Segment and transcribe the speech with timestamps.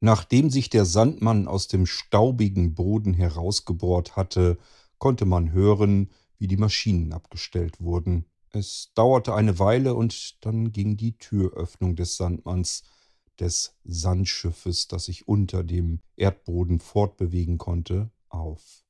[0.00, 4.58] Nachdem sich der Sandmann aus dem staubigen Boden herausgebohrt hatte,
[4.98, 8.24] konnte man hören, wie die Maschinen abgestellt wurden.
[8.50, 12.84] Es dauerte eine Weile und dann ging die Türöffnung des Sandmanns,
[13.38, 18.84] des Sandschiffes, das sich unter dem Erdboden fortbewegen konnte, auf.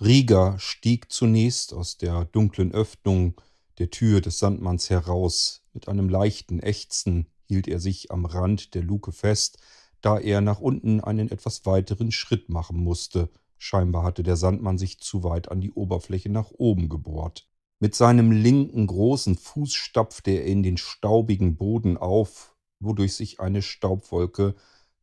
[0.00, 3.40] Rieger stieg zunächst aus der dunklen Öffnung
[3.78, 5.62] der Tür des Sandmanns heraus.
[5.72, 9.58] Mit einem leichten Ächzen hielt er sich am Rand der Luke fest,
[10.06, 13.28] da er nach unten einen etwas weiteren Schritt machen musste.
[13.58, 17.48] Scheinbar hatte der Sandmann sich zu weit an die Oberfläche nach oben gebohrt.
[17.80, 23.62] Mit seinem linken großen Fuß stapfte er in den staubigen Boden auf, wodurch sich eine
[23.62, 24.54] Staubwolke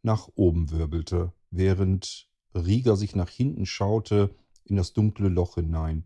[0.03, 4.33] nach oben wirbelte, während Rieger sich nach hinten schaute
[4.63, 6.05] in das dunkle Loch hinein.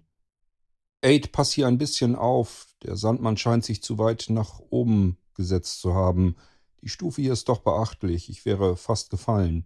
[1.03, 2.66] Aid, pass hier ein bisschen auf.
[2.81, 6.35] Der Sandmann scheint sich zu weit nach oben gesetzt zu haben.
[6.81, 8.30] Die Stufe hier ist doch beachtlich.
[8.30, 9.66] Ich wäre fast gefallen.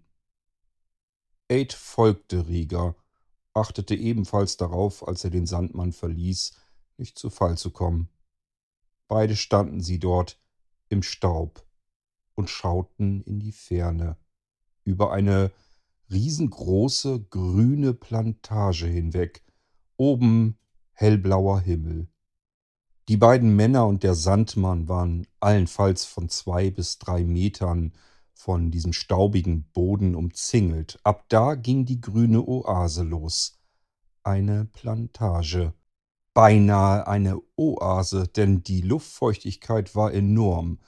[1.49, 2.95] Aid folgte Rieger,
[3.53, 6.53] achtete ebenfalls darauf, als er den Sandmann verließ,
[6.97, 8.09] nicht zu Fall zu kommen.
[9.07, 10.39] Beide standen sie dort
[10.87, 11.65] im Staub
[12.35, 14.17] und schauten in die Ferne
[14.85, 15.51] über eine
[16.09, 19.43] riesengroße grüne Plantage hinweg,
[19.97, 20.57] oben
[20.93, 22.07] hellblauer Himmel.
[23.11, 27.91] Die beiden Männer und der Sandmann waren allenfalls von zwei bis drei Metern
[28.31, 30.97] von diesem staubigen Boden umzingelt.
[31.03, 33.59] Ab da ging die grüne Oase los.
[34.23, 35.73] Eine Plantage.
[36.33, 40.79] Beinahe eine Oase, denn die Luftfeuchtigkeit war enorm.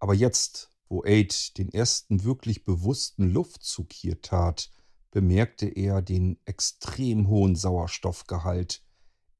[0.00, 4.72] Aber jetzt, wo Aid den ersten wirklich bewussten Luftzug hier tat,
[5.12, 8.82] bemerkte er den extrem hohen Sauerstoffgehalt.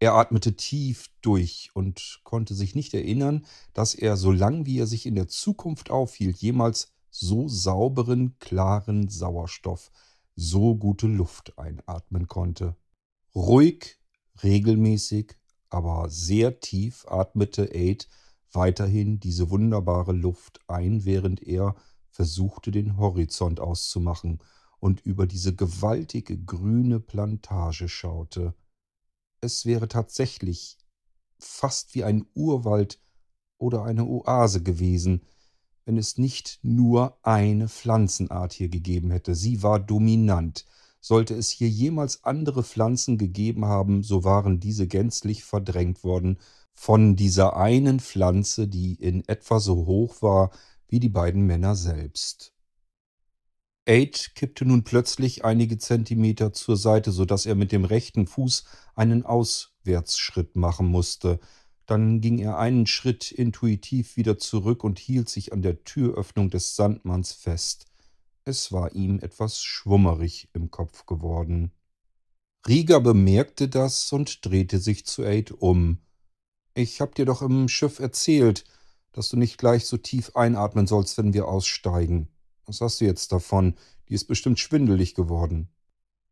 [0.02, 4.86] Er atmete tief durch und konnte sich nicht erinnern, dass er, so lang wie er
[4.86, 9.92] sich in der Zukunft aufhielt, jemals so sauberen, klaren Sauerstoff,
[10.36, 12.76] so gute Luft einatmen konnte.
[13.34, 13.98] Ruhig,
[14.42, 15.36] regelmäßig,
[15.68, 18.08] aber sehr tief atmete Aid
[18.52, 21.76] weiterhin diese wunderbare Luft ein, während er
[22.08, 24.38] versuchte, den Horizont auszumachen
[24.78, 28.54] und über diese gewaltige grüne Plantage schaute
[29.40, 30.78] es wäre tatsächlich
[31.38, 33.00] fast wie ein Urwald
[33.58, 35.22] oder eine Oase gewesen,
[35.84, 39.34] wenn es nicht nur eine Pflanzenart hier gegeben hätte.
[39.34, 40.66] Sie war dominant.
[41.00, 46.38] Sollte es hier jemals andere Pflanzen gegeben haben, so waren diese gänzlich verdrängt worden
[46.74, 50.50] von dieser einen Pflanze, die in etwa so hoch war
[50.88, 52.52] wie die beiden Männer selbst.
[53.86, 58.64] Aid kippte nun plötzlich einige Zentimeter zur Seite, so dass er mit dem rechten Fuß
[58.94, 61.40] einen Auswärtsschritt machen musste.
[61.86, 66.76] Dann ging er einen Schritt intuitiv wieder zurück und hielt sich an der Türöffnung des
[66.76, 67.86] Sandmanns fest.
[68.44, 71.72] Es war ihm etwas schwummerig im Kopf geworden.
[72.68, 75.98] Rieger bemerkte das und drehte sich zu Aid um.
[76.74, 78.64] Ich hab dir doch im Schiff erzählt,
[79.12, 82.28] dass du nicht gleich so tief einatmen sollst, wenn wir aussteigen.
[82.70, 83.74] Was hast du jetzt davon?
[84.08, 85.70] Die ist bestimmt schwindelig geworden.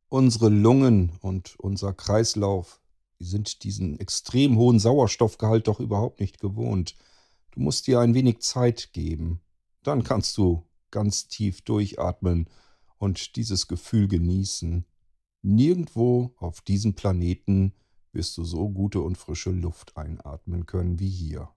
[0.09, 2.81] Unsere Lungen und unser Kreislauf,
[3.19, 6.95] die sind diesen extrem hohen Sauerstoffgehalt doch überhaupt nicht gewohnt.
[7.51, 9.41] Du musst dir ein wenig Zeit geben.
[9.83, 12.49] Dann kannst du ganz tief durchatmen
[12.99, 14.85] und dieses Gefühl genießen.
[15.43, 17.75] Nirgendwo auf diesem Planeten
[18.13, 21.49] wirst du so gute und frische Luft einatmen können wie hier.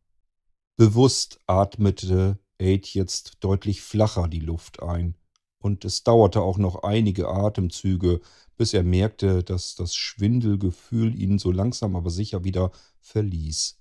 [0.75, 5.15] Bewusst atmete Aid jetzt deutlich flacher die Luft ein,
[5.59, 8.21] und es dauerte auch noch einige Atemzüge,
[8.57, 13.79] bis er merkte, dass das Schwindelgefühl ihn so langsam aber sicher wieder verließ.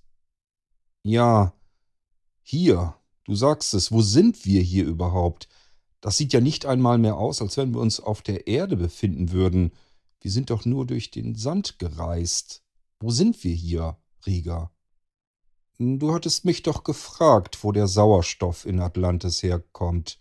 [1.03, 1.53] Ja,
[2.43, 5.47] hier, du sagst es, wo sind wir hier überhaupt?
[6.01, 9.31] Das sieht ja nicht einmal mehr aus, als wenn wir uns auf der Erde befinden
[9.31, 9.71] würden.
[10.19, 12.63] Wir sind doch nur durch den Sand gereist.
[12.99, 14.71] Wo sind wir hier, Rieger?
[15.83, 20.19] Du hattest mich doch gefragt, wo der Sauerstoff in Atlantis herkommt.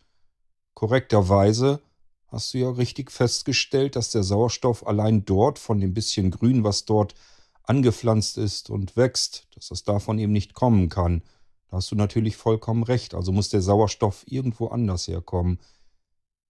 [0.72, 1.82] Korrekterweise
[2.28, 6.86] hast du ja richtig festgestellt, dass der Sauerstoff allein dort von dem bisschen Grün, was
[6.86, 7.14] dort
[7.64, 11.22] angepflanzt ist und wächst, dass das davon eben nicht kommen kann.
[11.68, 13.12] Da hast du natürlich vollkommen recht.
[13.12, 15.58] Also muss der Sauerstoff irgendwo anders herkommen.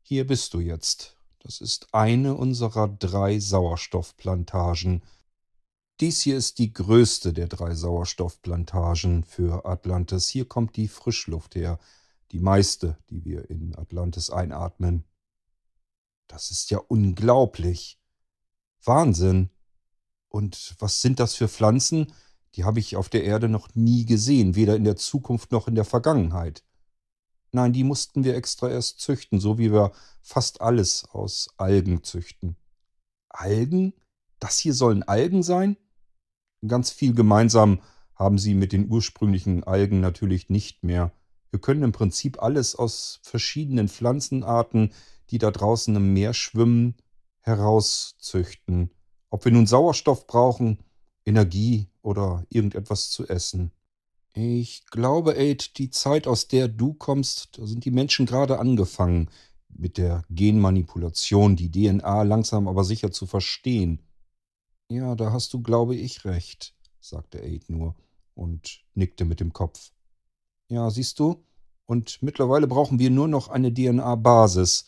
[0.02, 1.16] Hier bist du jetzt.
[1.40, 5.02] Das ist eine unserer drei Sauerstoffplantagen.
[6.00, 10.28] Dies hier ist die größte der drei Sauerstoffplantagen für Atlantis.
[10.28, 11.78] Hier kommt die Frischluft her,
[12.32, 15.04] die meiste, die wir in Atlantis einatmen.
[16.26, 18.00] Das ist ja unglaublich.
[18.82, 19.50] Wahnsinn.
[20.30, 22.14] Und was sind das für Pflanzen?
[22.54, 25.74] Die habe ich auf der Erde noch nie gesehen, weder in der Zukunft noch in
[25.74, 26.64] der Vergangenheit.
[27.52, 29.92] Nein, die mussten wir extra erst züchten, so wie wir
[30.22, 32.56] fast alles aus Algen züchten.
[33.28, 33.92] Algen?
[34.38, 35.76] Das hier sollen Algen sein?
[36.66, 37.80] Ganz viel gemeinsam
[38.14, 41.12] haben sie mit den ursprünglichen Algen natürlich nicht mehr.
[41.50, 44.92] Wir können im Prinzip alles aus verschiedenen Pflanzenarten,
[45.30, 46.96] die da draußen im Meer schwimmen,
[47.40, 48.90] herauszüchten.
[49.30, 50.78] Ob wir nun Sauerstoff brauchen,
[51.24, 53.72] Energie oder irgendetwas zu essen.
[54.34, 59.28] Ich glaube, Aid, die Zeit, aus der du kommst, da sind die Menschen gerade angefangen,
[59.68, 64.02] mit der Genmanipulation, die DNA langsam aber sicher zu verstehen.
[64.90, 67.94] Ja, da hast du, glaube ich, recht, sagte Aid nur
[68.34, 69.92] und nickte mit dem Kopf.
[70.68, 71.44] Ja, siehst du?
[71.86, 74.86] Und mittlerweile brauchen wir nur noch eine DNA-Basis.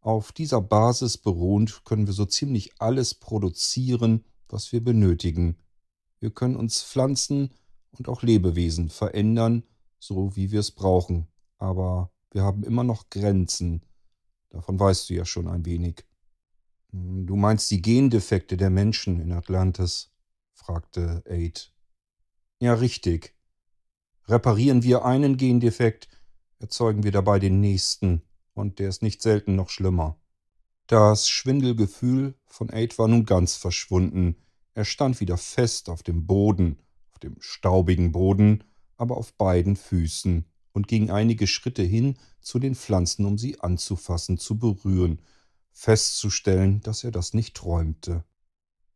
[0.00, 5.56] Auf dieser Basis beruhend können wir so ziemlich alles produzieren, was wir benötigen.
[6.18, 7.54] Wir können uns Pflanzen
[7.92, 9.62] und auch Lebewesen verändern,
[10.00, 11.28] so wie wir es brauchen.
[11.56, 13.82] Aber wir haben immer noch Grenzen.
[14.48, 16.04] Davon weißt du ja schon ein wenig.
[16.92, 20.10] Hm, du meinst die Gendefekte der Menschen in Atlantis?
[20.52, 21.72] fragte Aid.
[22.60, 23.34] Ja, richtig.
[24.26, 26.08] Reparieren wir einen Gendefekt,
[26.58, 28.22] erzeugen wir dabei den nächsten,
[28.54, 30.20] und der ist nicht selten noch schlimmer.
[30.86, 34.36] Das Schwindelgefühl von Aid war nun ganz verschwunden.
[34.74, 36.78] Er stand wieder fest auf dem Boden,
[37.12, 38.64] auf dem staubigen Boden,
[38.96, 44.36] aber auf beiden Füßen und ging einige Schritte hin zu den Pflanzen, um sie anzufassen,
[44.36, 45.20] zu berühren,
[45.72, 48.24] festzustellen, dass er das nicht träumte.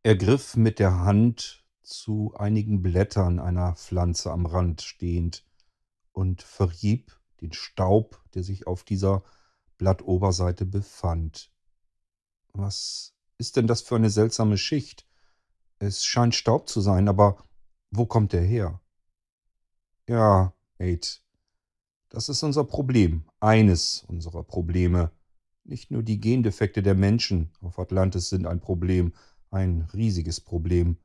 [0.03, 5.45] Er griff mit der Hand zu einigen Blättern einer Pflanze am Rand stehend
[6.13, 9.23] und verrieb den Staub, der sich auf dieser
[9.79, 11.53] Blattoberseite befand.
[12.53, 15.07] Was ist denn das für eine seltsame Schicht?
[15.79, 17.45] Es scheint Staub zu sein, aber
[17.91, 18.81] wo kommt er her?
[20.09, 21.23] Ja, Aid,
[22.09, 25.11] das ist unser Problem, eines unserer Probleme.
[25.65, 29.15] Nicht nur die Gendefekte der Menschen auf Atlantis sind ein Problem,
[29.51, 30.99] ein riesiges Problem.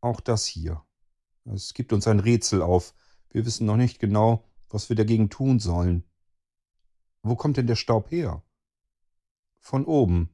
[0.00, 0.82] Auch das hier.
[1.44, 2.94] Es gibt uns ein Rätsel auf.
[3.30, 6.04] Wir wissen noch nicht genau, was wir dagegen tun sollen.
[7.22, 8.42] Wo kommt denn der Staub her?
[9.60, 10.30] Von oben.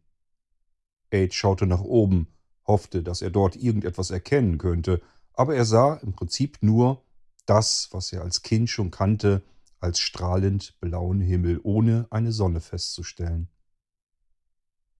[1.10, 2.28] Aid schaute nach oben,
[2.66, 5.02] hoffte, dass er dort irgendetwas erkennen könnte,
[5.32, 7.04] aber er sah im Prinzip nur
[7.46, 9.42] das, was er als Kind schon kannte,
[9.80, 13.48] als strahlend blauen Himmel, ohne eine Sonne festzustellen.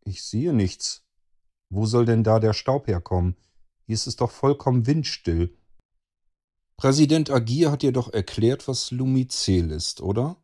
[0.05, 1.05] Ich sehe nichts.
[1.69, 3.37] Wo soll denn da der Staub herkommen?
[3.87, 5.57] Hier ist es doch vollkommen windstill.
[6.77, 10.37] Präsident Agir hat dir doch erklärt, was Lumicel ist, oder?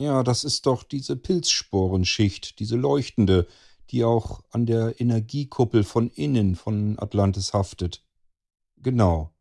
[0.00, 3.48] Ja, das ist doch diese Pilzsporenschicht, diese leuchtende,
[3.90, 8.06] die auch an der Energiekuppel von innen von Atlantis haftet.
[8.76, 9.34] Genau.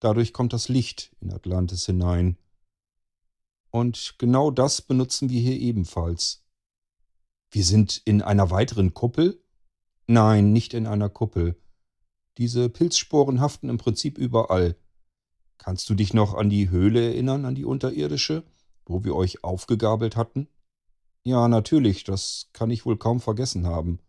[0.00, 2.38] Dadurch kommt das Licht in Atlantis hinein.
[3.72, 6.44] Und genau das benutzen wir hier ebenfalls.
[7.50, 9.42] Wir sind in einer weiteren Kuppel?
[10.06, 11.56] Nein, nicht in einer Kuppel.
[12.36, 14.76] Diese Pilzsporen haften im Prinzip überall.
[15.56, 18.44] Kannst du dich noch an die Höhle erinnern, an die unterirdische,
[18.84, 20.48] wo wir euch aufgegabelt hatten?
[21.24, 24.00] Ja, natürlich, das kann ich wohl kaum vergessen haben.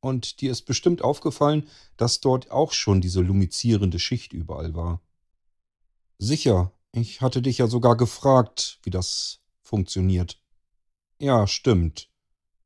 [0.00, 5.00] Und dir ist bestimmt aufgefallen, dass dort auch schon diese lumizierende Schicht überall war.
[6.18, 10.40] Sicher, ich hatte dich ja sogar gefragt, wie das funktioniert.
[11.18, 12.08] Ja, stimmt.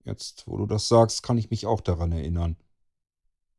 [0.04, 2.56] Jetzt, wo du das sagst, kann ich mich auch daran erinnern.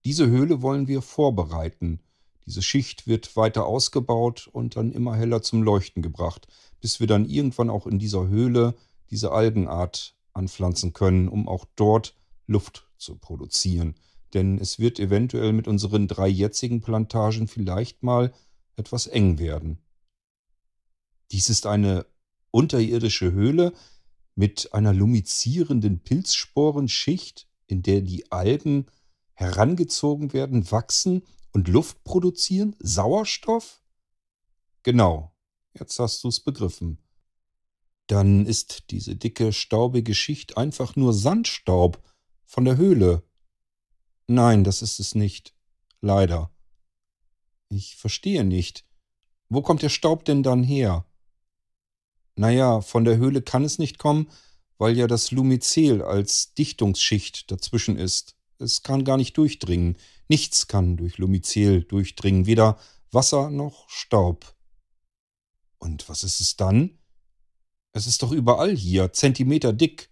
[0.06, 2.00] Diese Höhle wollen wir vorbereiten.
[2.46, 6.48] Diese Schicht wird weiter ausgebaut und dann immer heller zum Leuchten gebracht,
[6.82, 8.76] bis wir dann irgendwann auch in dieser Höhle
[9.10, 12.16] diese Algenart anpflanzen können, um auch dort
[12.48, 13.96] Luft zu produzieren.
[14.34, 18.32] Denn es wird eventuell mit unseren drei jetzigen Plantagen vielleicht mal
[18.76, 19.80] etwas eng werden.
[21.32, 22.06] Dies ist eine
[22.52, 23.74] unterirdische Höhle
[24.36, 28.88] mit einer lumizierenden Pilzsporenschicht, in der die Algen
[29.34, 32.76] herangezogen werden, wachsen und Luft produzieren?
[32.80, 33.82] Sauerstoff?
[34.84, 35.36] Genau,
[35.74, 37.00] jetzt hast du es begriffen.
[38.08, 42.04] Dann ist diese dicke, staubige Schicht einfach nur Sandstaub
[42.46, 43.24] von der Höhle.
[44.26, 45.54] Nein, das ist es nicht.
[46.02, 46.52] Leider.
[47.70, 48.86] Ich verstehe nicht.
[49.48, 51.06] Wo kommt der Staub denn dann her?
[52.40, 54.30] Naja, von der Höhle kann es nicht kommen,
[54.78, 58.38] weil ja das Lumicel als Dichtungsschicht dazwischen ist.
[58.60, 59.98] Es kann gar nicht durchdringen.
[60.30, 62.80] Nichts kann durch Lumicel durchdringen, weder
[63.12, 64.56] Wasser noch Staub.
[65.80, 67.00] Und was ist es dann?
[67.92, 70.10] Es ist doch überall hier, Zentimeter dick.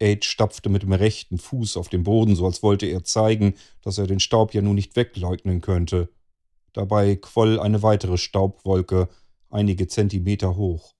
[0.00, 3.98] Aid stapfte mit dem rechten Fuß auf dem Boden, so als wollte er zeigen, dass
[3.98, 6.12] er den Staub ja nun nicht wegleugnen könnte.
[6.72, 9.08] Dabei quoll eine weitere Staubwolke
[9.50, 10.93] einige Zentimeter hoch.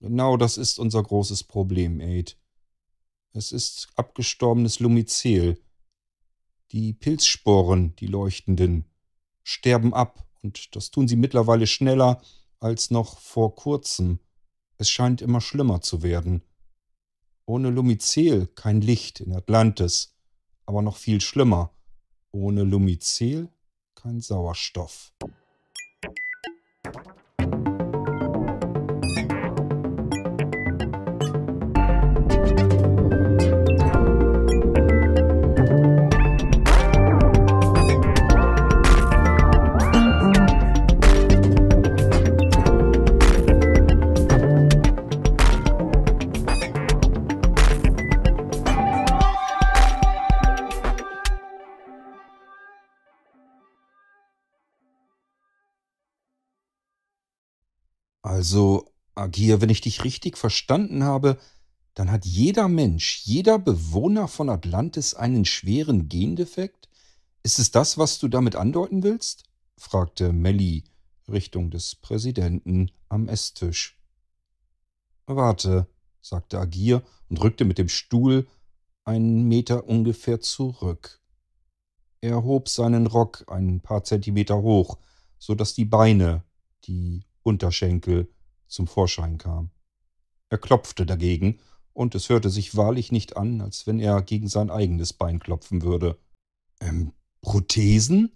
[0.00, 2.38] Genau das ist unser großes Problem, Aid.
[3.32, 5.62] Es ist abgestorbenes Lumicel.
[6.72, 8.86] Die Pilzsporen, die leuchtenden,
[9.42, 12.22] sterben ab, und das tun sie mittlerweile schneller
[12.60, 14.20] als noch vor kurzem.
[14.78, 16.42] Es scheint immer schlimmer zu werden.
[17.44, 20.16] Ohne Lumicel kein Licht in Atlantis,
[20.64, 21.74] aber noch viel schlimmer.
[22.30, 23.52] Ohne Lumicel
[23.94, 25.12] kein Sauerstoff.
[58.40, 61.38] Also, Agir, wenn ich dich richtig verstanden habe,
[61.92, 66.88] dann hat jeder Mensch, jeder Bewohner von Atlantis einen schweren Gendefekt?
[67.42, 69.44] Ist es das, was du damit andeuten willst?
[69.76, 70.84] fragte Melly
[71.28, 74.00] Richtung des Präsidenten am Esstisch.
[75.26, 75.86] Warte,
[76.22, 78.48] sagte Agir und rückte mit dem Stuhl
[79.04, 81.20] einen Meter ungefähr zurück.
[82.22, 84.96] Er hob seinen Rock ein paar Zentimeter hoch,
[85.38, 86.42] so dass die Beine,
[86.86, 88.32] die Unterschenkel
[88.68, 89.70] zum Vorschein kam.
[90.48, 91.58] Er klopfte dagegen,
[91.92, 95.82] und es hörte sich wahrlich nicht an, als wenn er gegen sein eigenes Bein klopfen
[95.82, 96.18] würde.
[96.80, 98.32] Ähm, Prothesen?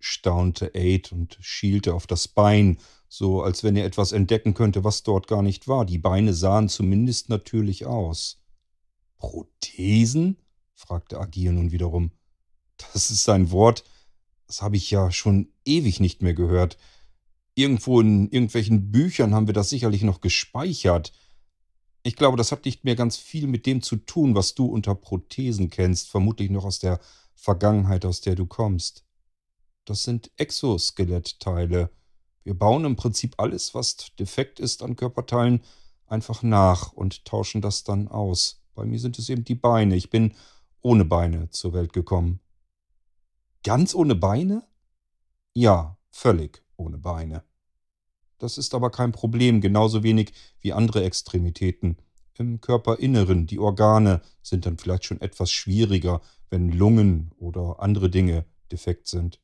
[0.00, 2.78] staunte Aid und schielte auf das Bein,
[3.08, 5.86] so als wenn er etwas entdecken könnte, was dort gar nicht war.
[5.86, 8.42] Die Beine sahen zumindest natürlich aus.
[9.16, 10.36] Prothesen?
[10.74, 12.10] fragte Agir nun wiederum.
[12.92, 13.84] Das ist ein Wort,
[14.46, 16.76] das habe ich ja schon ewig nicht mehr gehört.
[17.54, 21.12] Irgendwo in irgendwelchen Büchern haben wir das sicherlich noch gespeichert.
[22.02, 24.94] Ich glaube, das hat nicht mehr ganz viel mit dem zu tun, was du unter
[24.94, 27.00] Prothesen kennst, vermutlich noch aus der
[27.34, 29.04] Vergangenheit, aus der du kommst.
[29.84, 31.90] Das sind Exoskelettteile.
[32.42, 35.62] Wir bauen im Prinzip alles, was defekt ist an Körperteilen,
[36.06, 38.62] einfach nach und tauschen das dann aus.
[38.74, 39.94] Bei mir sind es eben die Beine.
[39.94, 40.34] Ich bin
[40.82, 42.40] ohne Beine zur Welt gekommen.
[43.62, 44.66] Ganz ohne Beine?
[45.54, 47.44] Ja, völlig ohne Beine.
[48.38, 51.96] Das ist aber kein Problem, genauso wenig wie andere Extremitäten.
[52.36, 58.44] Im Körperinneren, die Organe sind dann vielleicht schon etwas schwieriger, wenn Lungen oder andere Dinge
[58.72, 59.40] defekt sind.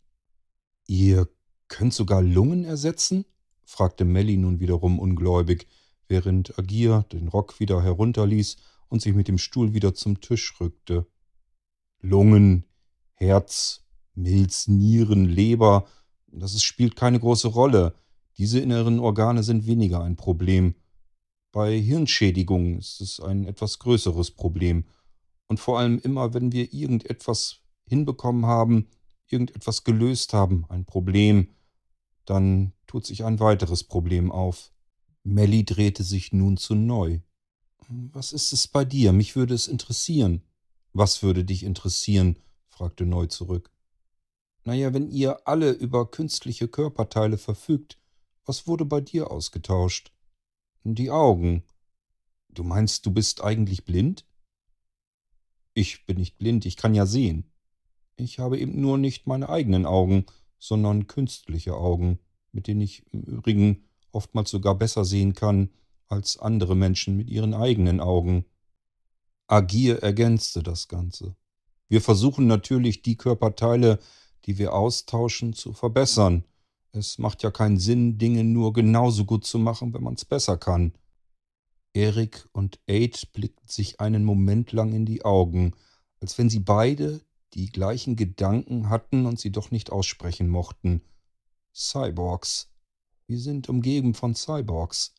[0.86, 1.28] Ihr
[1.68, 3.24] könnt sogar Lungen ersetzen?
[3.64, 5.68] fragte Melly nun wiederum ungläubig,
[6.08, 8.56] während Agir den Rock wieder herunterließ
[8.88, 11.06] und sich mit dem Stuhl wieder zum Tisch rückte.
[12.00, 12.64] Lungen,
[13.14, 13.84] Herz,
[14.14, 15.86] Milz, Nieren, Leber
[16.32, 17.94] das ist, spielt keine große Rolle.
[18.38, 20.74] Diese inneren Organe sind weniger ein Problem.
[21.52, 24.84] Bei Hirnschädigungen ist es ein etwas größeres Problem.
[25.48, 28.88] Und vor allem immer, wenn wir irgendetwas hinbekommen haben,
[29.26, 31.48] irgendetwas gelöst haben, ein Problem,
[32.24, 34.72] dann tut sich ein weiteres Problem auf.
[35.24, 37.20] Melly drehte sich nun zu neu.
[37.88, 39.12] Was ist es bei dir?
[39.12, 40.42] Mich würde es interessieren.
[40.92, 42.36] Was würde dich interessieren?
[42.68, 43.70] fragte Neu zurück.
[44.64, 47.98] Naja, wenn ihr alle über künstliche Körperteile verfügt,
[48.44, 50.12] was wurde bei dir ausgetauscht?
[50.84, 51.62] Die Augen.
[52.48, 54.26] Du meinst, du bist eigentlich blind?
[55.72, 57.50] Ich bin nicht blind, ich kann ja sehen.
[58.16, 60.26] Ich habe eben nur nicht meine eigenen Augen,
[60.58, 62.18] sondern künstliche Augen,
[62.52, 65.70] mit denen ich im Übrigen oftmals sogar besser sehen kann
[66.08, 68.44] als andere Menschen mit ihren eigenen Augen.
[69.46, 71.36] Agir ergänzte das Ganze.
[71.88, 73.98] Wir versuchen natürlich, die Körperteile,
[74.46, 76.44] die wir austauschen, zu verbessern.
[76.92, 80.56] Es macht ja keinen Sinn, Dinge nur genauso gut zu machen, wenn man es besser
[80.56, 80.92] kann.
[81.92, 85.74] Erik und Aid blickten sich einen Moment lang in die Augen,
[86.20, 87.20] als wenn sie beide
[87.54, 91.02] die gleichen Gedanken hatten und sie doch nicht aussprechen mochten.
[91.74, 92.70] Cyborgs.
[93.26, 95.14] Wir sind umgeben von Cyborgs.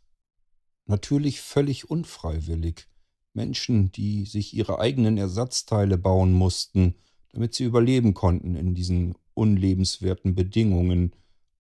[0.86, 2.88] Natürlich völlig unfreiwillig.
[3.34, 6.96] Menschen, die sich ihre eigenen Ersatzteile bauen mussten,
[7.32, 11.14] damit sie überleben konnten in diesen unlebenswerten Bedingungen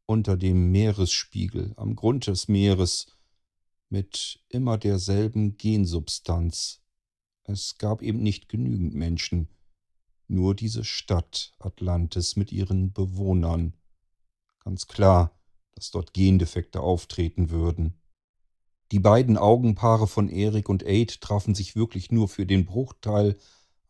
[0.05, 3.07] unter dem Meeresspiegel, am Grund des Meeres,
[3.89, 6.81] mit immer derselben Gensubstanz.
[7.43, 9.49] Es gab eben nicht genügend Menschen,
[10.27, 13.73] nur diese Stadt Atlantis mit ihren Bewohnern.
[14.63, 15.37] Ganz klar,
[15.75, 17.95] dass dort Gendefekte auftreten würden.
[18.91, 23.37] Die beiden Augenpaare von Erik und Aid trafen sich wirklich nur für den Bruchteil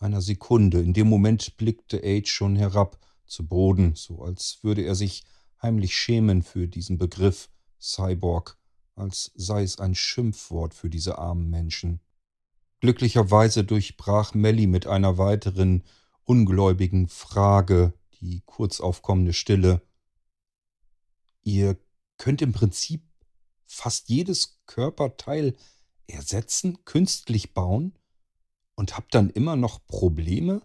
[0.02, 0.82] einer Sekunde.
[0.82, 5.24] In dem Moment blickte Age schon herab zu Boden, so als würde er sich
[5.62, 8.58] heimlich schämen für diesen Begriff Cyborg
[8.96, 12.00] als sei es ein Schimpfwort für diese armen Menschen.
[12.80, 15.84] Glücklicherweise durchbrach Melly mit einer weiteren
[16.24, 19.82] ungläubigen Frage die kurz aufkommende Stille.
[21.42, 21.78] Ihr
[22.18, 23.04] könnt im Prinzip
[23.66, 25.56] fast jedes Körperteil
[26.08, 27.98] ersetzen, künstlich bauen
[28.82, 30.64] und habt dann immer noch Probleme?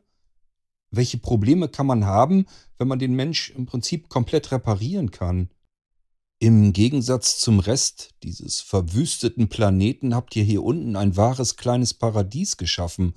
[0.90, 2.46] Welche Probleme kann man haben,
[2.78, 5.50] wenn man den Mensch im Prinzip komplett reparieren kann?
[6.38, 12.56] Im Gegensatz zum Rest dieses verwüsteten Planeten habt ihr hier unten ein wahres kleines Paradies
[12.56, 13.12] geschaffen.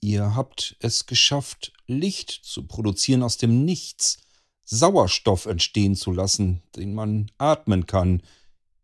[0.00, 4.18] Ihr habt es geschafft, Licht zu produzieren aus dem Nichts,
[4.64, 8.22] Sauerstoff entstehen zu lassen, den man atmen kann.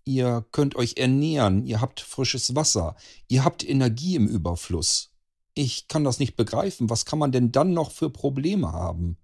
[0.04, 2.96] Ihr könnt euch ernähren, ihr habt frisches Wasser,
[3.28, 5.13] ihr habt Energie im Überfluss.
[5.54, 6.90] Ich kann das nicht begreifen.
[6.90, 9.16] Was kann man denn dann noch für Probleme haben?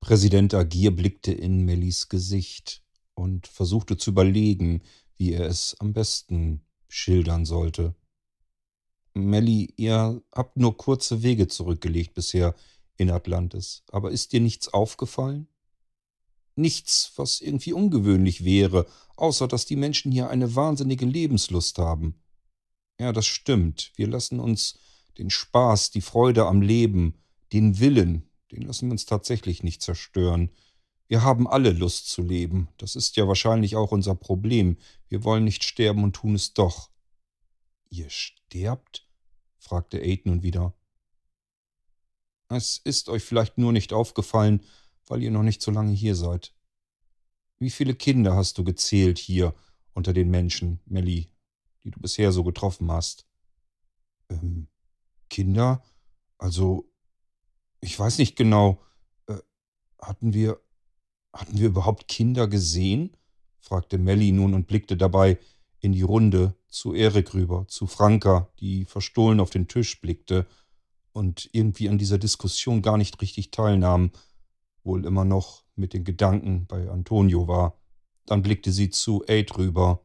[0.00, 2.82] Präsident Agir blickte in Mellis Gesicht
[3.14, 4.82] und versuchte zu überlegen,
[5.16, 7.94] wie er es am besten schildern sollte.
[9.14, 12.54] Melly, ihr habt nur kurze Wege zurückgelegt bisher
[12.96, 15.48] in Atlantis, aber ist dir nichts aufgefallen?
[16.56, 22.20] Nichts, was irgendwie ungewöhnlich wäre, außer dass die Menschen hier eine wahnsinnige Lebenslust haben.
[22.98, 23.92] Ja, das stimmt.
[23.96, 24.78] Wir lassen uns
[25.18, 27.14] den Spaß, die Freude am Leben,
[27.52, 30.50] den Willen, den lassen wir uns tatsächlich nicht zerstören.
[31.06, 32.68] Wir haben alle Lust zu leben.
[32.78, 34.78] Das ist ja wahrscheinlich auch unser Problem.
[35.08, 36.90] Wir wollen nicht sterben und tun es doch.
[37.90, 39.06] Ihr sterbt?
[39.58, 40.74] fragte Aid nun wieder.
[42.48, 44.60] Es ist euch vielleicht nur nicht aufgefallen,
[45.06, 46.54] weil ihr noch nicht so lange hier seid.
[47.58, 49.54] Wie viele Kinder hast du gezählt hier
[49.92, 51.30] unter den Menschen, Melly,
[51.82, 53.26] die du bisher so getroffen hast?
[54.28, 54.68] Ähm,
[55.34, 55.82] Kinder?
[56.38, 56.88] Also,
[57.80, 58.80] ich weiß nicht genau.
[59.26, 59.38] Äh,
[60.00, 60.60] hatten wir
[61.34, 63.16] hatten wir überhaupt Kinder gesehen?
[63.58, 65.38] fragte Melly nun und blickte dabei
[65.80, 70.46] in die Runde zu Erik rüber, zu Franka, die verstohlen auf den Tisch blickte
[71.12, 74.12] und irgendwie an dieser Diskussion gar nicht richtig teilnahm,
[74.84, 77.80] wohl immer noch mit den Gedanken bei Antonio war.
[78.26, 80.04] Dann blickte sie zu Aid rüber.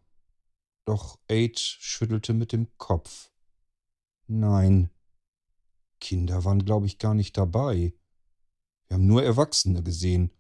[0.86, 3.30] Doch Aid schüttelte mit dem Kopf.
[4.28, 4.90] Nein,
[6.00, 7.94] Kinder waren, glaube ich, gar nicht dabei.
[8.88, 10.32] Wir haben nur Erwachsene gesehen.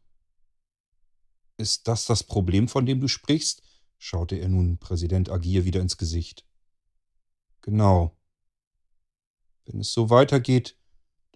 [1.57, 3.61] Ist das das Problem, von dem du sprichst?
[3.97, 6.45] schaute er nun Präsident Agir wieder ins Gesicht.
[7.61, 8.17] Genau.
[9.65, 10.77] Wenn es so weitergeht,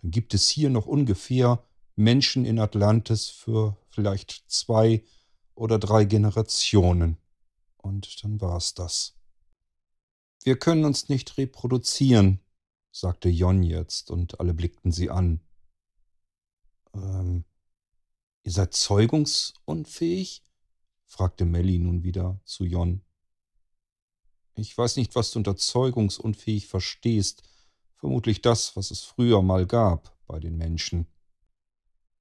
[0.01, 1.63] dann gibt es hier noch ungefähr
[1.95, 5.03] Menschen in Atlantis für vielleicht zwei
[5.55, 7.17] oder drei Generationen.
[7.77, 9.15] Und dann war es das.
[10.43, 12.39] Wir können uns nicht reproduzieren,
[12.93, 15.41] sagte Jon jetzt, und alle blickten sie an.
[16.93, 17.43] Ähm,
[18.43, 20.43] Ihr seid zeugungsunfähig?
[21.06, 23.01] fragte Melly nun wieder zu Jon.
[24.56, 27.43] Ich weiß nicht, was du unter zeugungsunfähig verstehst.
[27.95, 31.08] Vermutlich das, was es früher mal gab bei den Menschen.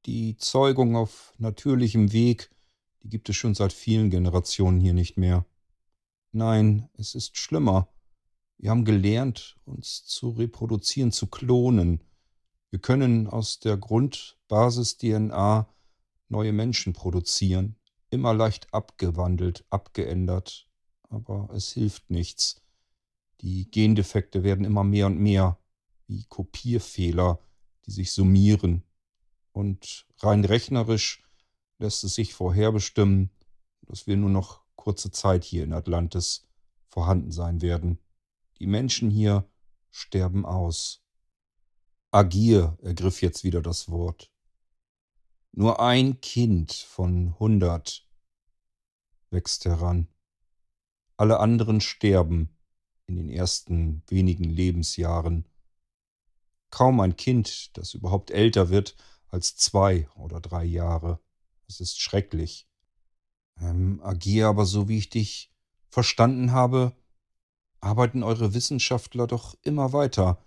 [0.07, 2.51] Die Zeugung auf natürlichem Weg,
[3.03, 5.45] die gibt es schon seit vielen Generationen hier nicht mehr.
[6.31, 7.92] Nein, es ist schlimmer.
[8.63, 12.05] Wir haben gelernt, uns zu reproduzieren, zu klonen.
[12.71, 15.69] Wir können aus der Grundbasis-DNA
[16.29, 17.75] neue Menschen produzieren,
[18.11, 20.69] immer leicht abgewandelt, abgeändert,
[21.09, 22.63] aber es hilft nichts.
[23.41, 25.59] Die Gendefekte werden immer mehr und mehr,
[26.07, 27.41] wie Kopierfehler,
[27.87, 28.85] die sich summieren.
[29.51, 31.25] Und rein rechnerisch
[31.81, 33.31] lässt es sich vorherbestimmen,
[33.89, 36.47] dass wir nur noch kurze Zeit hier in Atlantis
[36.91, 37.99] vorhanden sein werden.
[38.63, 39.51] Die Menschen hier
[39.91, 41.03] sterben aus.
[42.13, 44.31] Agir ergriff jetzt wieder das Wort.
[45.51, 48.09] Nur ein Kind von hundert
[49.31, 50.07] wächst heran.
[51.17, 52.57] Alle anderen sterben
[53.09, 55.49] in den ersten wenigen Lebensjahren.
[56.71, 58.95] Kaum ein Kind, das überhaupt älter wird
[59.27, 61.19] als zwei oder drei Jahre.
[61.67, 62.69] Es ist schrecklich.
[63.61, 65.53] Ähm, Agier aber, so wie ich dich
[65.89, 66.97] verstanden habe,
[67.83, 70.39] arbeiten eure Wissenschaftler doch immer weiter.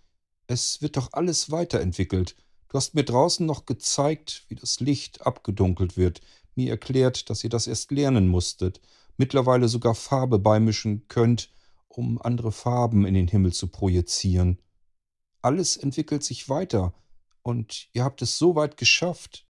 [0.48, 2.36] Es wird doch alles weiterentwickelt.
[2.70, 6.22] Du hast mir draußen noch gezeigt, wie das Licht abgedunkelt wird,
[6.56, 8.82] mir erklärt, dass ihr das erst lernen musstet,
[9.18, 11.50] mittlerweile sogar Farbe beimischen könnt,
[11.88, 14.60] um andere Farben in den Himmel zu projizieren.
[15.42, 16.94] Alles entwickelt sich weiter,
[17.44, 19.46] und ihr habt es so weit geschafft.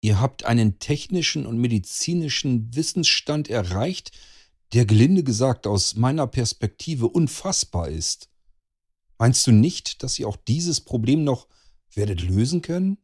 [0.00, 4.12] Ihr habt einen technischen und medizinischen Wissensstand erreicht,
[4.72, 8.30] der gelinde gesagt aus meiner Perspektive unfassbar ist.
[9.18, 11.46] Meinst du nicht, dass ihr auch dieses Problem noch
[11.94, 12.98] werdet lösen können?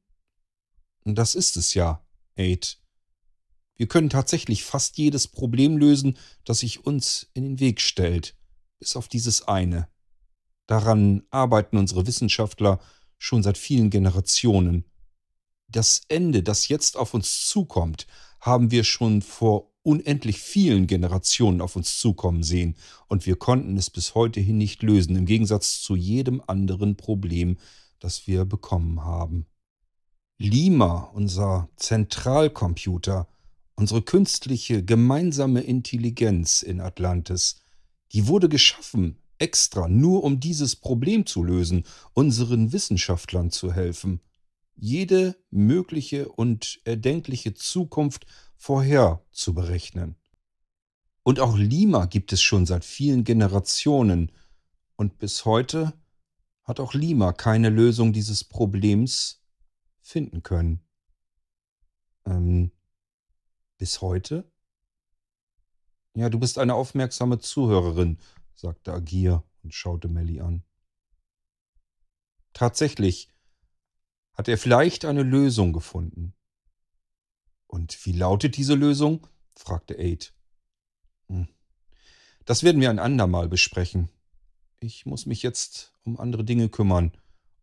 [1.05, 2.05] Das ist es ja,
[2.37, 2.79] Aid.
[3.77, 8.37] Wir können tatsächlich fast jedes Problem lösen, das sich uns in den Weg stellt,
[8.79, 9.89] bis auf dieses eine.
[10.67, 12.81] Daran arbeiten unsere Wissenschaftler
[13.19, 14.85] schon seit vielen Generationen.
[15.69, 18.07] Das Ende, das jetzt auf uns zukommt,
[18.41, 22.77] haben wir schon vor unendlich vielen Generationen auf uns zukommen sehen,
[23.09, 27.57] und wir konnten es bis heute hin nicht lösen, im Gegensatz zu jedem anderen Problem,
[28.01, 29.47] das wir bekommen haben.
[30.39, 33.29] Lima, unser Zentralcomputer,
[33.79, 37.61] Unsere künstliche gemeinsame Intelligenz in Atlantis,
[38.11, 44.21] die wurde geschaffen, extra nur um dieses Problem zu lösen, unseren Wissenschaftlern zu helfen,
[44.79, 50.17] jede mögliche und erdenkliche Zukunft vorher zu berechnen.
[51.23, 54.33] Und auch Lima gibt es schon seit vielen Generationen,
[54.99, 55.93] und bis heute
[56.65, 59.45] hat auch Lima keine Lösung dieses Problems
[60.01, 60.81] finden können.
[62.27, 62.73] Ähm,
[63.77, 64.51] bis heute?
[66.15, 68.19] Ja, du bist eine aufmerksame Zuhörerin,
[68.57, 70.65] sagte Agir und schaute Melly an.
[72.53, 73.31] Tatsächlich
[74.39, 76.33] hat er vielleicht eine Lösung gefunden.
[77.67, 79.27] Und wie lautet diese Lösung?
[79.57, 80.33] fragte Aid.
[81.27, 81.49] Hm.
[82.45, 84.09] Das werden wir ein andermal besprechen.
[84.79, 87.13] Ich muss mich jetzt um andere Dinge kümmern,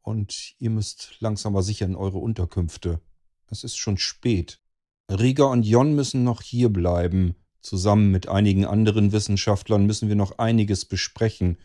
[0.01, 3.01] und ihr müsst langsam aber sicher in eure Unterkünfte.
[3.47, 4.61] Es ist schon spät.
[5.09, 7.35] Rieger und Jon müssen noch hier bleiben.
[7.61, 11.57] Zusammen mit einigen anderen Wissenschaftlern müssen wir noch einiges besprechen,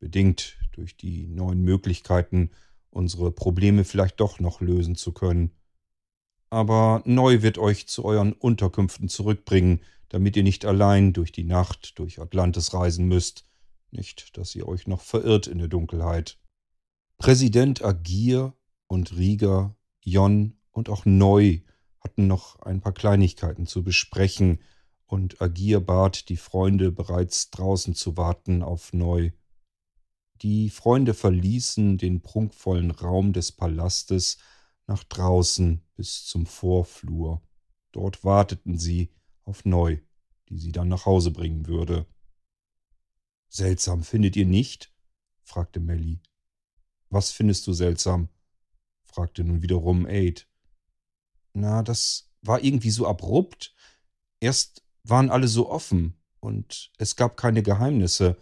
[0.00, 2.50] bedingt durch die neuen Möglichkeiten,
[2.90, 5.50] unsere Probleme vielleicht doch noch lösen zu können.
[6.50, 11.98] Aber Neu wird euch zu euren Unterkünften zurückbringen, damit ihr nicht allein durch die Nacht
[11.98, 13.44] durch Atlantis reisen müsst,
[13.90, 16.38] nicht, dass ihr euch noch verirrt in der Dunkelheit.
[17.18, 18.54] Präsident Agir
[18.86, 21.60] und Rieger, Jon und auch Neu
[22.00, 24.60] hatten noch ein paar Kleinigkeiten zu besprechen,
[25.08, 29.30] und Agir bat die Freunde bereits draußen zu warten auf Neu.
[30.42, 34.38] Die Freunde verließen den prunkvollen Raum des Palastes
[34.86, 37.42] nach draußen bis zum Vorflur.
[37.92, 39.10] Dort warteten sie
[39.44, 39.98] auf Neu,
[40.48, 42.06] die sie dann nach Hause bringen würde.
[43.48, 44.92] Seltsam, findet ihr nicht?
[45.42, 46.20] fragte Melly.
[47.08, 48.28] Was findest du seltsam?
[49.04, 50.46] fragte nun wiederum Aid.
[51.54, 53.74] Na, das war irgendwie so abrupt.
[54.40, 58.36] Erst waren alle so offen und es gab keine Geheimnisse.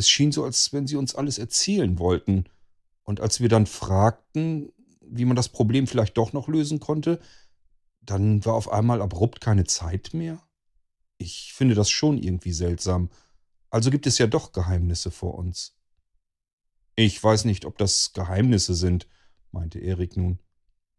[0.00, 2.44] Es schien so, als wenn sie uns alles erzählen wollten.
[3.02, 7.20] Und als wir dann fragten, wie man das Problem vielleicht doch noch lösen konnte,
[8.00, 10.42] dann war auf einmal abrupt keine Zeit mehr.
[11.18, 13.10] Ich finde das schon irgendwie seltsam.
[13.68, 15.76] Also gibt es ja doch Geheimnisse vor uns.
[16.96, 19.06] Ich weiß nicht, ob das Geheimnisse sind,
[19.52, 20.38] meinte Erik nun.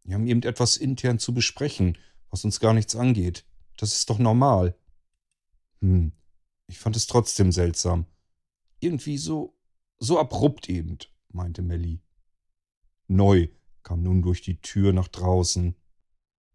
[0.04, 1.98] Wir haben eben etwas intern zu besprechen,
[2.30, 3.44] was uns gar nichts angeht.
[3.78, 4.76] Das ist doch normal.
[5.80, 6.12] Hm,
[6.68, 8.06] ich fand es trotzdem seltsam.
[8.82, 9.56] Irgendwie so,
[9.98, 12.02] so abrupt eben, meinte Melly.
[13.06, 13.46] Neu
[13.84, 15.76] kam nun durch die Tür nach draußen.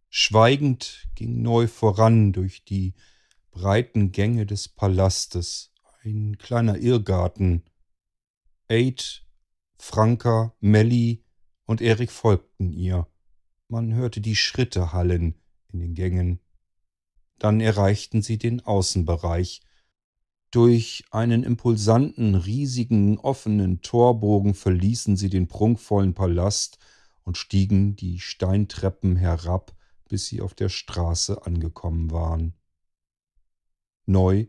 [0.09, 2.95] Schweigend ging Neu voran durch die
[3.51, 5.71] breiten Gänge des Palastes,
[6.03, 7.63] ein kleiner Irrgarten.
[8.67, 9.25] Aid,
[9.77, 11.23] Franka, Melly
[11.65, 13.07] und Erik folgten ihr.
[13.69, 16.41] Man hörte die Schritte hallen in den Gängen.
[17.39, 19.61] Dann erreichten sie den Außenbereich.
[20.57, 26.79] Durch einen impulsanten, riesigen, offenen Torbogen verließen sie den prunkvollen Palast
[27.21, 29.75] und stiegen die Steintreppen herab,
[30.09, 32.55] bis sie auf der Straße angekommen waren.
[34.07, 34.47] Neu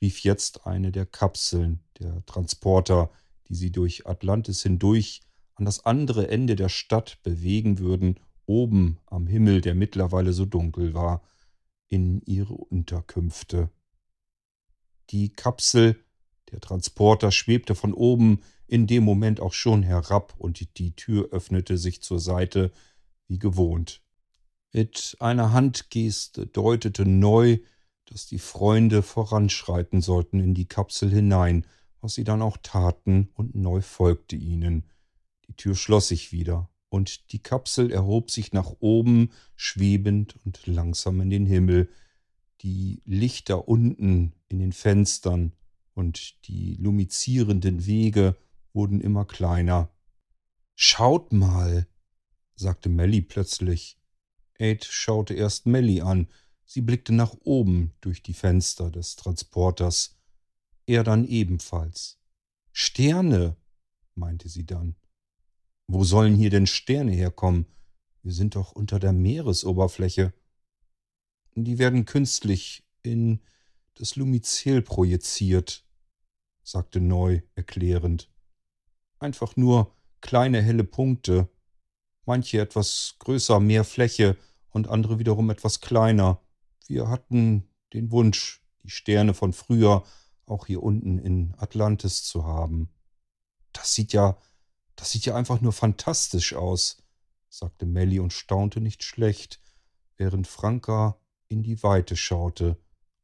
[0.00, 3.10] rief jetzt eine der Kapseln, der Transporter,
[3.50, 5.20] die sie durch Atlantis hindurch
[5.54, 10.94] an das andere Ende der Stadt bewegen würden, oben am Himmel, der mittlerweile so dunkel
[10.94, 11.20] war,
[11.88, 13.68] in ihre Unterkünfte.
[15.10, 16.02] Die Kapsel,
[16.50, 21.78] der Transporter schwebte von oben in dem Moment auch schon herab und die Tür öffnete
[21.78, 22.72] sich zur Seite
[23.28, 24.02] wie gewohnt.
[24.72, 27.58] Mit einer Handgeste deutete Neu,
[28.06, 31.66] dass die Freunde voranschreiten sollten in die Kapsel hinein,
[32.00, 34.84] was sie dann auch taten, und Neu folgte ihnen.
[35.48, 41.20] Die Tür schloss sich wieder und die Kapsel erhob sich nach oben, schwebend und langsam
[41.20, 41.88] in den Himmel.
[42.62, 45.52] Die Lichter unten in den Fenstern
[45.94, 48.36] und die lumizierenden Wege
[48.72, 49.90] wurden immer kleiner.
[50.74, 51.86] Schaut mal,
[52.54, 53.98] sagte Melly plötzlich.
[54.58, 56.28] Aid schaute erst Melly an.
[56.64, 60.18] Sie blickte nach oben durch die Fenster des Transporters.
[60.86, 62.18] Er dann ebenfalls.
[62.72, 63.56] Sterne,
[64.14, 64.96] meinte sie dann.
[65.86, 67.66] Wo sollen hier denn Sterne herkommen?
[68.22, 70.32] Wir sind doch unter der Meeresoberfläche.
[71.58, 73.40] Die werden künstlich in
[73.94, 75.86] das Lumizel projiziert,
[76.62, 78.30] sagte Neu erklärend.
[79.18, 81.48] Einfach nur kleine helle Punkte,
[82.26, 84.36] manche etwas größer, mehr Fläche
[84.68, 86.42] und andere wiederum etwas kleiner.
[86.88, 90.04] Wir hatten den Wunsch, die Sterne von früher
[90.44, 92.90] auch hier unten in Atlantis zu haben.
[93.72, 94.36] Das sieht ja,
[94.94, 97.02] das sieht ja einfach nur fantastisch aus,
[97.48, 99.58] sagte Melly und staunte nicht schlecht,
[100.18, 102.78] während Franka in die Weite schaute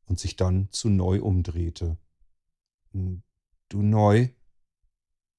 [0.04, 1.98] und sich dann zu Neu umdrehte.
[2.92, 3.22] Hm,
[3.68, 4.28] du Neu?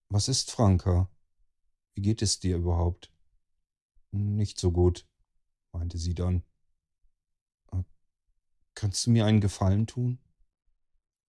[0.09, 1.09] Was ist Franka?
[1.93, 3.11] Wie geht es dir überhaupt?
[4.11, 5.07] Nicht so gut,
[5.71, 6.43] meinte sie dann.
[7.71, 7.83] Äh,
[8.75, 10.19] kannst du mir einen Gefallen tun?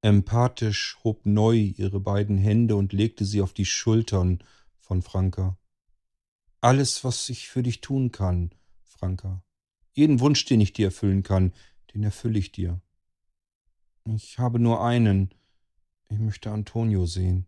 [0.01, 4.43] Empathisch hob Neu ihre beiden Hände und legte sie auf die Schultern
[4.77, 5.57] von Franka.
[6.59, 9.43] Alles, was ich für dich tun kann, Franka.
[9.93, 11.53] Jeden Wunsch, den ich dir erfüllen kann,
[11.93, 12.81] den erfülle ich dir.
[14.05, 15.33] Ich habe nur einen.
[16.09, 17.47] Ich möchte Antonio sehen.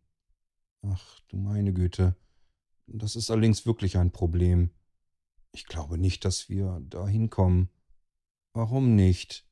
[0.84, 2.16] Ach, du meine Güte.
[2.88, 4.70] Das ist allerdings wirklich ein Problem.
[5.52, 7.70] Ich glaube nicht, dass wir da hinkommen.
[8.54, 9.48] Warum nicht?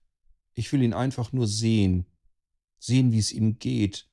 [0.54, 2.06] Ich will ihn einfach nur sehen.
[2.78, 4.08] Sehen, wie es ihm geht.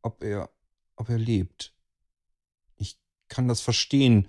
[0.00, 0.50] Ob er,
[0.96, 1.74] ob er lebt.
[2.76, 4.28] Ich kann das verstehen,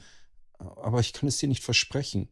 [0.58, 2.30] aber ich kann es dir nicht versprechen.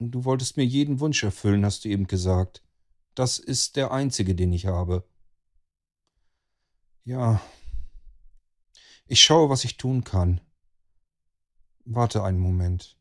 [0.00, 2.62] Du wolltest mir jeden Wunsch erfüllen, hast du eben gesagt.
[3.14, 5.04] Das ist der einzige, den ich habe.
[7.04, 7.40] Ja.
[9.06, 10.40] Ich schaue, was ich tun kann.
[11.84, 12.96] Warte einen Moment.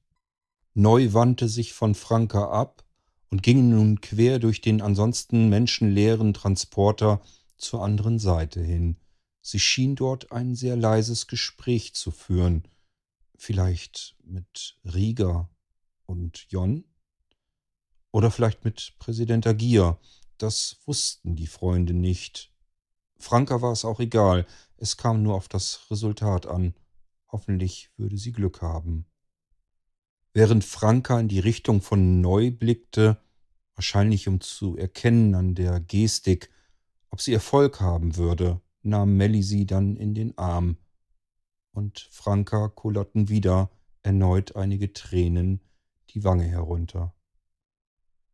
[0.74, 2.84] Neu wandte sich von Franka ab
[3.30, 7.22] und ging nun quer durch den ansonsten menschenleeren Transporter
[7.58, 8.98] zur anderen Seite hin.
[9.42, 12.68] Sie schien dort ein sehr leises Gespräch zu führen.
[13.36, 15.50] Vielleicht mit Rieger
[16.08, 16.84] und Jon?
[18.12, 20.00] Oder vielleicht mit Präsident Agier.
[20.38, 22.52] Das wussten die Freunde nicht.
[23.20, 24.46] Franka war es auch egal.
[24.78, 26.74] Es kam nur auf das Resultat an.
[27.32, 29.06] Hoffentlich würde sie Glück haben.
[30.34, 33.22] Während Franka in die Richtung von Neu blickte,
[33.76, 36.50] wahrscheinlich um zu erkennen an der Gestik,
[37.10, 40.78] ob sie Erfolg haben würde, nahm Melly sie dann in den Arm.
[41.72, 43.72] Und Franka kullerten wieder
[44.04, 45.62] erneut einige Tränen
[46.18, 47.14] die Wange herunter.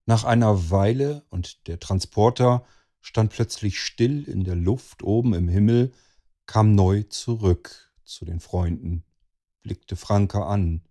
[0.06, 2.66] Nach einer Weile und der Transporter
[3.02, 5.92] stand plötzlich still in der Luft oben im Himmel,
[6.46, 9.04] kam neu zurück zu den Freunden,
[9.64, 10.82] blickte Franka an.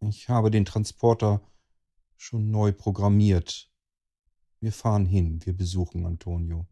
[0.00, 1.40] Ich habe den Transporter
[2.18, 3.72] schon neu programmiert.
[4.60, 6.66] Wir fahren hin, wir besuchen Antonio.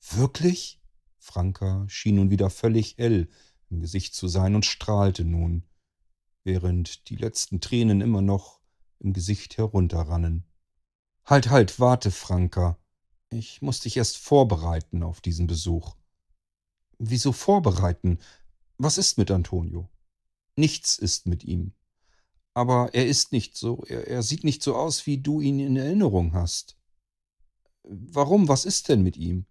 [0.00, 0.82] Wirklich?
[1.18, 3.28] Franka schien nun wieder völlig hell
[3.68, 5.64] im Gesicht zu sein und strahlte nun,
[6.44, 8.60] während die letzten Tränen immer noch
[8.98, 10.44] im Gesicht herunterrannen.
[11.24, 12.78] Halt, halt, warte, Franka.
[13.30, 15.94] Ich muss dich erst vorbereiten auf diesen Besuch.
[16.98, 18.18] Wieso vorbereiten?
[18.78, 19.88] Was ist mit Antonio?
[20.56, 21.72] Nichts ist mit ihm.
[22.54, 25.76] Aber er ist nicht so, er, er sieht nicht so aus, wie du ihn in
[25.76, 26.76] Erinnerung hast.
[27.84, 28.48] Warum?
[28.48, 29.46] Was ist denn mit ihm?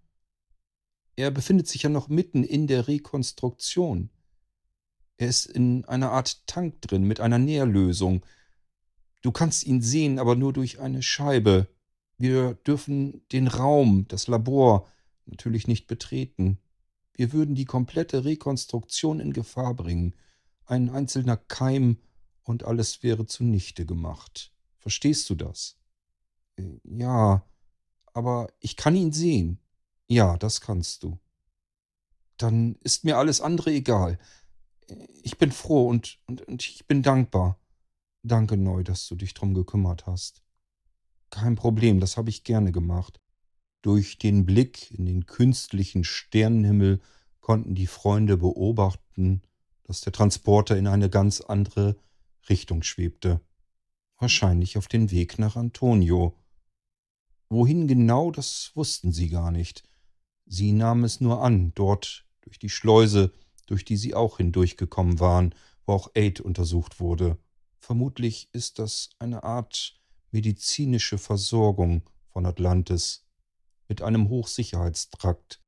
[1.16, 4.10] Er befindet sich ja noch mitten in der Rekonstruktion.
[5.20, 8.24] Er ist in einer Art Tank drin mit einer Nährlösung,
[9.22, 11.68] Du kannst ihn sehen, aber nur durch eine Scheibe.
[12.18, 14.88] Wir dürfen den Raum, das Labor
[15.26, 16.58] natürlich nicht betreten.
[17.14, 20.16] Wir würden die komplette Rekonstruktion in Gefahr bringen.
[20.66, 21.98] Ein einzelner Keim
[22.44, 24.54] und alles wäre zunichte gemacht.
[24.78, 25.78] Verstehst du das?
[26.56, 27.46] Äh, ja,
[28.14, 29.60] aber ich kann ihn sehen.
[30.08, 31.20] Ja, das kannst du.
[32.38, 34.18] Dann ist mir alles andere egal.
[35.24, 37.60] Ich bin froh und, und, und ich bin dankbar.
[38.24, 40.44] Danke, Neu, dass du dich drum gekümmert hast.
[41.30, 43.20] Kein Problem, das habe ich gerne gemacht.
[43.82, 47.00] Durch den Blick in den künstlichen Sternenhimmel
[47.40, 49.42] konnten die Freunde beobachten,
[49.84, 51.96] dass der Transporter in eine ganz andere
[52.50, 53.42] Richtung schwebte.
[54.18, 56.36] Wahrscheinlich auf den Weg nach Antonio.
[57.48, 59.84] Wohin genau, das wussten sie gar nicht.
[60.46, 63.32] Sie nahmen es nur an, dort durch die Schleuse,
[63.70, 65.54] durch die sie auch hindurchgekommen waren,
[65.86, 67.38] wo auch Aid untersucht wurde.
[67.80, 70.00] Vermutlich ist das eine Art
[70.32, 73.26] medizinische Versorgung von Atlantis
[73.88, 75.62] mit einem Hochsicherheitstrakt.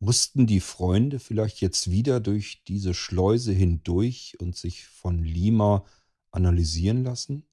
[0.00, 5.84] Mussten die Freunde vielleicht jetzt wieder durch diese Schleuse hindurch und sich von Lima
[6.30, 7.46] analysieren lassen?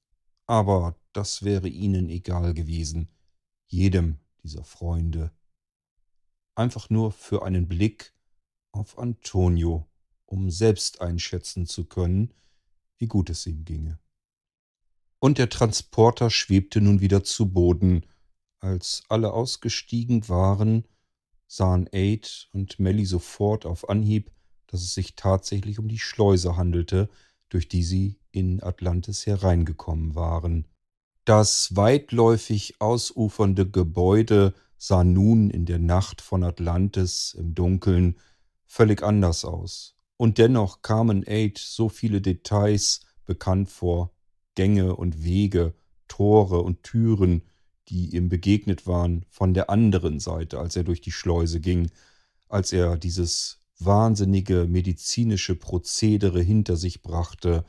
[0.46, 3.08] Aber das wäre ihnen egal gewesen,
[3.66, 5.32] jedem dieser Freunde.
[6.54, 8.15] Einfach nur für einen Blick
[8.76, 9.86] auf Antonio,
[10.26, 12.32] um selbst einschätzen zu können,
[12.98, 13.98] wie gut es ihm ginge.
[15.18, 18.06] und der Transporter schwebte nun wieder zu Boden.
[18.60, 20.84] Als alle ausgestiegen waren,
[21.46, 24.30] sahen Aid und Melly sofort auf Anhieb,
[24.66, 27.08] dass es sich tatsächlich um die Schleuse handelte,
[27.48, 30.66] durch die sie in Atlantis hereingekommen waren.
[31.24, 38.16] Das weitläufig ausufernde Gebäude sah nun in der Nacht von Atlantis im Dunkeln
[38.66, 39.96] völlig anders aus.
[40.16, 44.12] Und dennoch kamen Aid so viele Details bekannt vor,
[44.54, 45.74] Gänge und Wege,
[46.08, 47.42] Tore und Türen,
[47.88, 51.90] die ihm begegnet waren von der anderen Seite, als er durch die Schleuse ging,
[52.48, 57.64] als er dieses wahnsinnige medizinische Prozedere hinter sich brachte,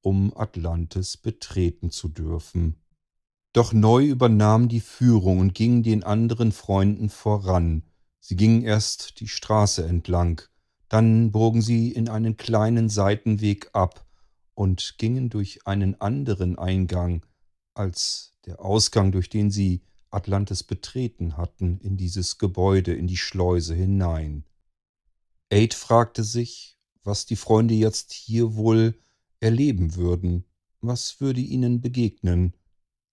[0.00, 2.76] um Atlantis betreten zu dürfen.
[3.52, 7.82] Doch neu übernahm die Führung und ging den anderen Freunden voran.
[8.20, 10.42] Sie gingen erst die Straße entlang,
[10.88, 14.06] dann bogen sie in einen kleinen Seitenweg ab
[14.54, 17.24] und gingen durch einen anderen Eingang
[17.74, 23.74] als der Ausgang, durch den sie Atlantis betreten hatten, in dieses Gebäude, in die Schleuse
[23.74, 24.44] hinein.
[25.50, 28.98] Aid fragte sich, was die Freunde jetzt hier wohl
[29.40, 30.44] erleben würden.
[30.80, 32.54] Was würde ihnen begegnen?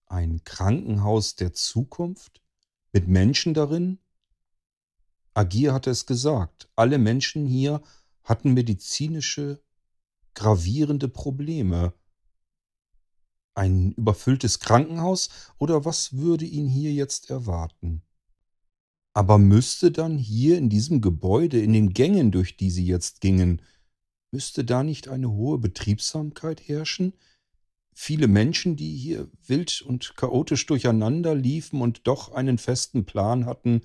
[0.06, 2.42] Ein Krankenhaus der Zukunft?
[2.92, 3.98] Mit Menschen darin?
[5.36, 6.70] Agir hatte es gesagt.
[6.76, 7.82] Alle Menschen hier
[8.24, 9.62] hatten medizinische,
[10.32, 11.92] gravierende Probleme.
[13.54, 18.02] Ein überfülltes Krankenhaus oder was würde ihn hier jetzt erwarten?
[19.12, 23.60] Aber müsste dann hier in diesem Gebäude, in den Gängen, durch die sie jetzt gingen,
[24.30, 27.12] müsste da nicht eine hohe Betriebsamkeit herrschen?
[27.94, 33.82] Viele Menschen, die hier wild und chaotisch durcheinander liefen und doch einen festen Plan hatten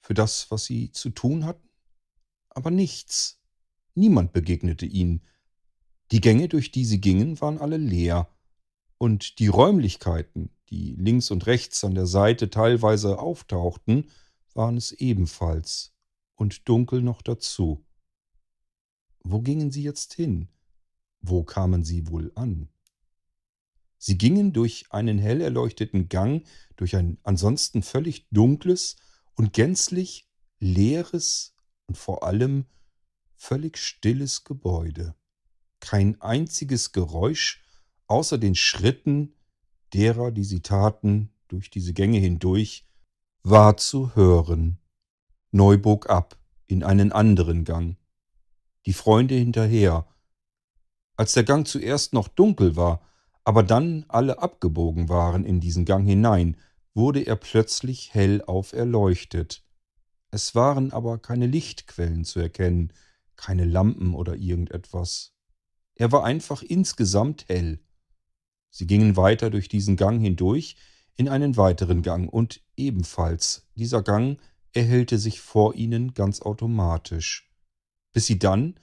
[0.00, 1.68] für das, was sie zu tun hatten?
[2.48, 3.40] Aber nichts.
[3.94, 5.22] Niemand begegnete ihnen.
[6.10, 8.28] Die Gänge, durch die sie gingen, waren alle leer.
[8.98, 14.10] Und die Räumlichkeiten, die links und rechts an der Seite teilweise auftauchten,
[14.54, 15.94] waren es ebenfalls
[16.34, 17.84] und dunkel noch dazu.
[19.22, 20.48] Wo gingen sie jetzt hin?
[21.20, 22.68] Wo kamen sie wohl an?
[23.98, 28.96] Sie gingen durch einen hell erleuchteten Gang, durch ein ansonsten völlig dunkles
[29.40, 31.54] und gänzlich leeres
[31.86, 32.66] und vor allem
[33.36, 35.14] völlig stilles Gebäude.
[35.80, 37.62] Kein einziges Geräusch
[38.06, 39.32] außer den Schritten
[39.94, 42.86] derer, die sie taten, durch diese Gänge hindurch,
[43.42, 44.76] war zu hören.
[45.52, 47.96] Neu bog ab in einen anderen Gang.
[48.84, 50.06] Die Freunde hinterher.
[51.16, 53.00] Als der Gang zuerst noch dunkel war,
[53.44, 56.58] aber dann alle abgebogen waren in diesen Gang hinein,
[57.00, 59.64] wurde er plötzlich hellauf erleuchtet.
[60.30, 62.92] Es waren aber keine Lichtquellen zu erkennen,
[63.36, 65.32] keine Lampen oder irgendetwas.
[65.94, 67.80] Er war einfach insgesamt hell.
[68.68, 70.76] Sie gingen weiter durch diesen Gang hindurch
[71.16, 74.38] in einen weiteren Gang und ebenfalls dieser Gang
[74.74, 77.50] erhellte sich vor ihnen ganz automatisch,
[78.12, 78.78] bis sie dann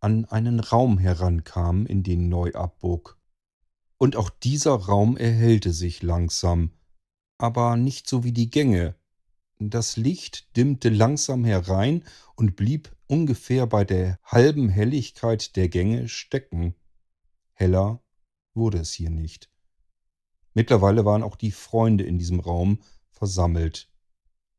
[0.00, 3.16] an einen Raum herankamen, in den neu abbog.
[3.96, 6.72] Und auch dieser Raum erhellte sich langsam,
[7.40, 8.94] aber nicht so wie die Gänge.
[9.58, 12.04] Das Licht dimmte langsam herein
[12.36, 16.74] und blieb ungefähr bei der halben Helligkeit der Gänge stecken.
[17.54, 18.02] Heller
[18.54, 19.50] wurde es hier nicht.
[20.54, 23.88] Mittlerweile waren auch die Freunde in diesem Raum versammelt.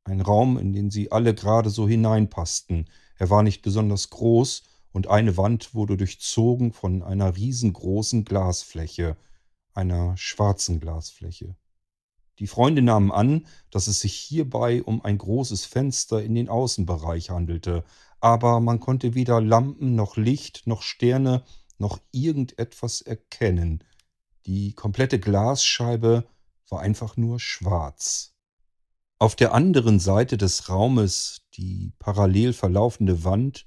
[0.04, 2.90] Ein Raum, in den sie alle gerade so hineinpassten.
[3.18, 9.16] Er war nicht besonders groß, und eine Wand wurde durchzogen von einer riesengroßen Glasfläche,
[9.74, 11.56] einer schwarzen Glasfläche.
[12.40, 17.30] Die Freunde nahmen an, dass es sich hierbei um ein großes Fenster in den Außenbereich
[17.30, 17.84] handelte,
[18.20, 21.44] aber man konnte weder Lampen noch Licht noch Sterne
[21.78, 23.84] noch irgendetwas erkennen.
[24.46, 26.26] Die komplette Glasscheibe
[26.70, 28.34] war einfach nur schwarz.
[29.20, 33.66] Auf der anderen Seite des Raumes, die parallel verlaufende Wand,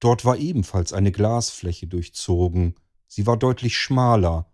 [0.00, 2.74] dort war ebenfalls eine Glasfläche durchzogen.
[3.06, 4.50] Sie war deutlich schmaler,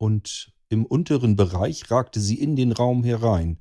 [0.00, 3.58] und im unteren Bereich ragte sie in den Raum herein.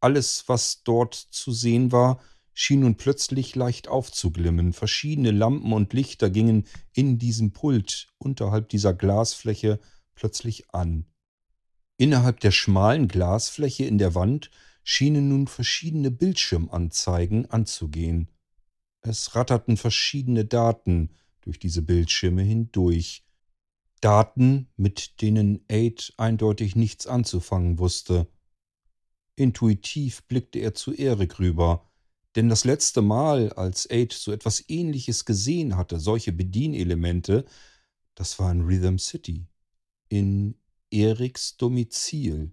[0.00, 2.20] Alles, was dort zu sehen war,
[2.52, 4.72] schien nun plötzlich leicht aufzuglimmen.
[4.72, 9.80] Verschiedene Lampen und Lichter gingen in diesem Pult unterhalb dieser Glasfläche
[10.14, 11.06] plötzlich an.
[11.96, 14.50] Innerhalb der schmalen Glasfläche in der Wand
[14.84, 18.28] schienen nun verschiedene Bildschirmanzeigen anzugehen.
[19.00, 23.25] Es ratterten verschiedene Daten durch diese Bildschirme hindurch,
[24.00, 28.28] Daten, mit denen Aid eindeutig nichts anzufangen wusste.
[29.34, 31.90] Intuitiv blickte er zu Erik rüber,
[32.36, 37.46] denn das letzte Mal, als Aid so etwas ähnliches gesehen hatte, solche Bedienelemente,
[38.14, 39.46] das war in Rhythm City.
[40.08, 40.54] In
[40.90, 42.52] Eriks Domizil.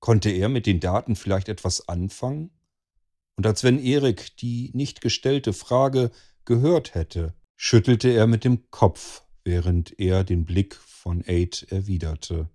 [0.00, 2.50] Konnte er mit den Daten vielleicht etwas anfangen?
[3.36, 6.10] Und als wenn Erik die nicht gestellte Frage
[6.44, 12.50] gehört hätte, schüttelte er mit dem Kopf, während er den Blick von Aid erwiderte.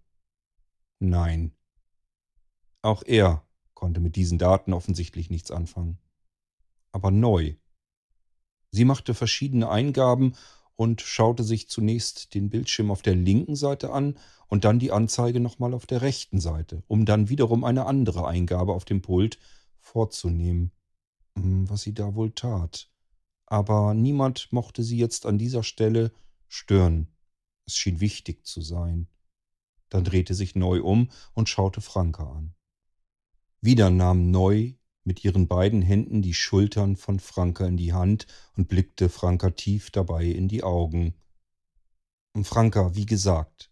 [0.99, 1.51] Nein.
[2.83, 5.97] Auch er konnte mit diesen Daten offensichtlich nichts anfangen.
[6.91, 7.55] Aber neu.
[8.69, 10.35] Sie machte verschiedene Eingaben
[10.75, 15.39] und schaute sich zunächst den Bildschirm auf der linken Seite an und dann die Anzeige
[15.39, 19.39] nochmal auf der rechten Seite, um dann wiederum eine andere Eingabe auf dem Pult
[19.79, 20.71] vorzunehmen.
[21.39, 22.91] Hm, was sie da wohl tat.
[23.47, 26.11] Aber niemand mochte sie jetzt an dieser Stelle
[26.53, 27.07] stören.
[27.65, 29.07] Es schien wichtig zu sein.
[29.89, 32.53] Dann drehte sich Neu um und schaute Franka an.
[33.61, 34.73] Wieder nahm Neu
[35.03, 39.91] mit ihren beiden Händen die Schultern von Franka in die Hand und blickte Franka tief
[39.91, 41.13] dabei in die Augen.
[42.43, 43.71] Franka, wie gesagt,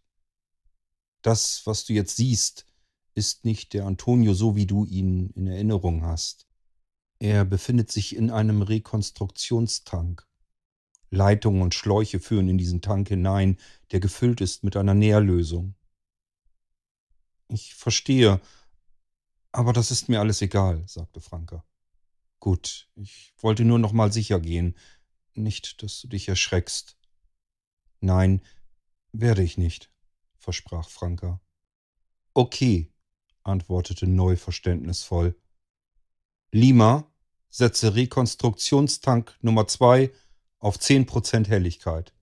[1.21, 2.65] das, was du jetzt siehst,
[3.13, 6.47] ist nicht der Antonio so, wie du ihn in Erinnerung hast.
[7.19, 10.27] Er befindet sich in einem Rekonstruktionstank.
[11.11, 13.57] Leitungen und Schläuche führen in diesen Tank hinein,
[13.91, 15.75] der gefüllt ist mit einer Nährlösung.
[17.49, 18.39] Ich verstehe,
[19.51, 21.65] aber das ist mir alles egal, sagte Franka.
[22.39, 24.75] Gut, ich wollte nur noch mal sicher gehen.
[25.33, 26.97] Nicht, dass du dich erschreckst.
[27.99, 28.41] Nein,
[29.11, 29.91] werde ich nicht,
[30.37, 31.41] versprach Franka.
[32.33, 32.89] Okay,
[33.43, 35.35] antwortete Neu verständnisvoll.
[36.53, 37.11] Lima,
[37.49, 40.11] setze Rekonstruktionstank Nummer zwei
[40.61, 42.13] auf zehn Prozent Helligkeit.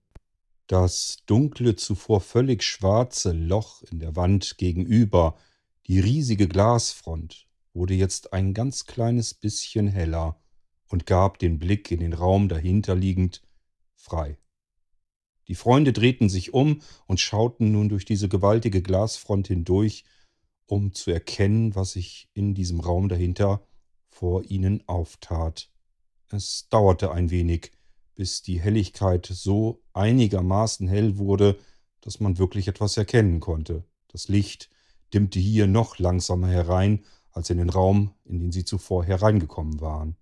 [0.66, 5.36] Das dunkle, zuvor völlig schwarze Loch in der Wand gegenüber
[5.86, 10.40] die riesige Glasfront wurde jetzt ein ganz kleines bisschen heller
[10.88, 13.42] und gab den Blick in den Raum dahinter liegend
[13.96, 14.38] frei.
[15.48, 20.04] Die Freunde drehten sich um und schauten nun durch diese gewaltige Glasfront hindurch,
[20.66, 23.66] um zu erkennen, was sich in diesem Raum dahinter
[24.08, 25.70] vor ihnen auftat.
[26.28, 27.72] Es dauerte ein wenig,
[28.20, 31.58] bis die Helligkeit so einigermaßen hell wurde,
[32.02, 33.84] dass man wirklich etwas erkennen konnte.
[34.08, 34.68] Das Licht
[35.14, 37.02] dimmte hier noch langsamer herein
[37.32, 40.18] als in den Raum, in den sie zuvor hereingekommen waren.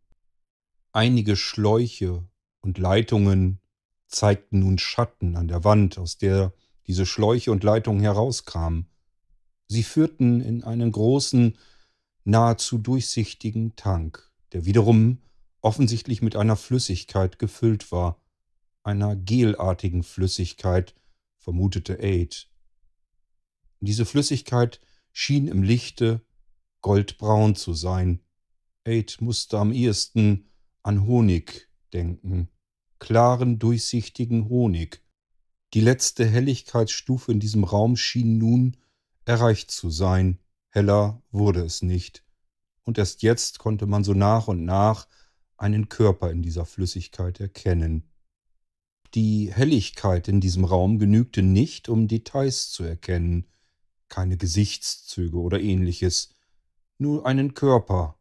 [0.92, 2.22] Einige Schläuche
[2.60, 3.58] und Leitungen
[4.06, 6.52] zeigten nun Schatten an der Wand, aus der
[6.86, 8.86] diese Schläuche und Leitungen herauskamen.
[9.66, 11.58] Sie führten in einen großen,
[12.22, 15.18] nahezu durchsichtigen Tank, der wiederum
[15.60, 18.20] offensichtlich mit einer Flüssigkeit gefüllt war,
[18.82, 20.94] einer gelartigen Flüssigkeit,
[21.38, 22.48] vermutete Aid.
[23.80, 24.80] Diese Flüssigkeit
[25.12, 26.22] schien im Lichte
[26.80, 28.20] goldbraun zu sein.
[28.84, 30.48] Aid musste am ehesten
[30.82, 32.48] an Honig denken,
[32.98, 35.02] klaren, durchsichtigen Honig.
[35.74, 38.76] Die letzte Helligkeitsstufe in diesem Raum schien nun
[39.24, 40.38] erreicht zu sein,
[40.70, 42.24] heller wurde es nicht,
[42.84, 45.06] und erst jetzt konnte man so nach und nach
[45.58, 48.04] einen Körper in dieser Flüssigkeit erkennen.
[49.14, 53.46] Die Helligkeit in diesem Raum genügte nicht, um Details zu erkennen,
[54.08, 56.34] keine Gesichtszüge oder ähnliches,
[56.98, 58.18] nur einen Körper.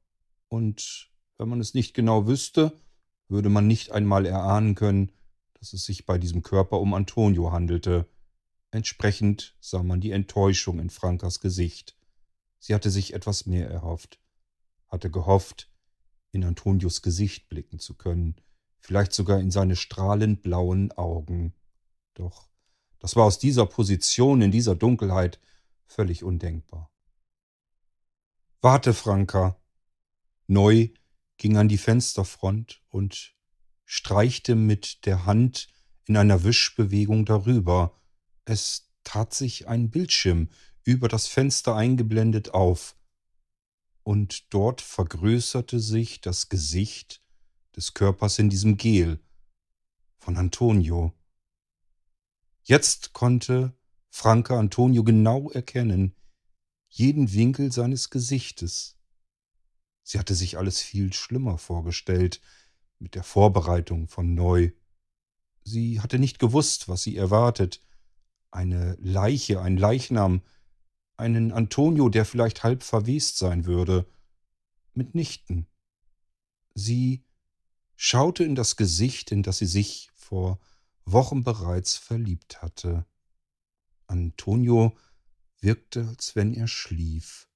[0.49, 2.79] Und wenn man es nicht genau wüsste,
[3.27, 5.11] würde man nicht einmal erahnen können,
[5.53, 8.07] dass es sich bei diesem Körper um Antonio handelte.
[8.71, 11.97] Entsprechend sah man die Enttäuschung in Frankas Gesicht.
[12.59, 14.19] Sie hatte sich etwas mehr erhofft,
[14.87, 15.69] hatte gehofft,
[16.31, 18.35] in Antonios Gesicht blicken zu können,
[18.79, 21.53] vielleicht sogar in seine strahlend blauen Augen.
[22.13, 22.49] Doch
[22.99, 25.39] das war aus dieser Position, in dieser Dunkelheit,
[25.87, 26.91] Völlig undenkbar.
[28.61, 29.59] Warte, Franka.
[30.47, 30.89] Neu
[31.37, 33.33] ging an die Fensterfront und
[33.85, 35.69] streichte mit der Hand
[36.05, 37.95] in einer Wischbewegung darüber.
[38.45, 40.49] Es tat sich ein Bildschirm
[40.83, 42.96] über das Fenster eingeblendet auf,
[44.07, 47.21] und dort vergrößerte sich das Gesicht
[47.75, 49.19] des Körpers in diesem Gel
[50.17, 51.11] von Antonio.
[52.63, 53.77] Jetzt konnte
[54.07, 56.15] Franke Antonio genau erkennen,
[56.87, 58.97] jeden Winkel seines Gesichtes.
[60.03, 62.39] Sie hatte sich alles viel schlimmer vorgestellt
[62.99, 64.71] mit der Vorbereitung von Neu.
[65.65, 67.83] Sie hatte nicht gewusst, was sie erwartet.
[68.51, 70.43] Eine Leiche, ein Leichnam,
[71.17, 74.07] einen Antonio, der vielleicht halb verwest sein würde.
[74.93, 75.67] Mitnichten.
[76.73, 77.25] Sie
[77.95, 80.59] schaute in das Gesicht, in das sie sich vor
[81.05, 83.05] Wochen bereits verliebt hatte.
[84.05, 84.95] Antonio
[85.59, 87.49] wirkte, als wenn er schlief,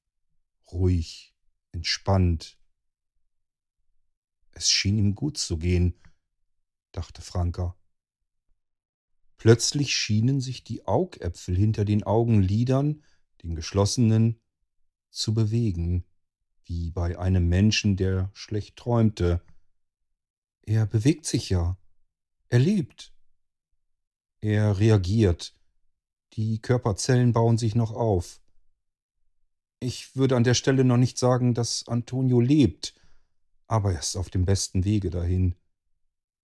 [0.71, 1.35] ruhig,
[1.71, 2.57] entspannt.
[4.51, 5.99] Es schien ihm gut zu gehen,
[6.91, 7.77] dachte Franka.
[9.37, 13.03] Plötzlich schienen sich die Augäpfel hinter den Augenlidern,
[13.43, 14.39] den geschlossenen,
[15.09, 16.05] zu bewegen,
[16.63, 19.41] wie bei einem Menschen, der schlecht träumte.
[20.61, 21.77] Er bewegt sich ja.
[22.49, 23.13] Er lebt.
[24.39, 25.55] Er reagiert.
[26.33, 28.41] Die Körperzellen bauen sich noch auf.
[29.79, 32.93] Ich würde an der Stelle noch nicht sagen, dass Antonio lebt,
[33.67, 35.55] aber er ist auf dem besten Wege dahin.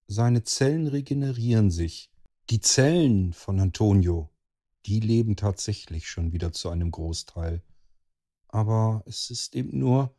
[0.08, 2.10] Seine Zellen regenerieren sich.
[2.50, 4.30] Die Zellen von Antonio,
[4.88, 7.62] die leben tatsächlich schon wieder zu einem Großteil.
[8.48, 10.16] Aber es ist eben nur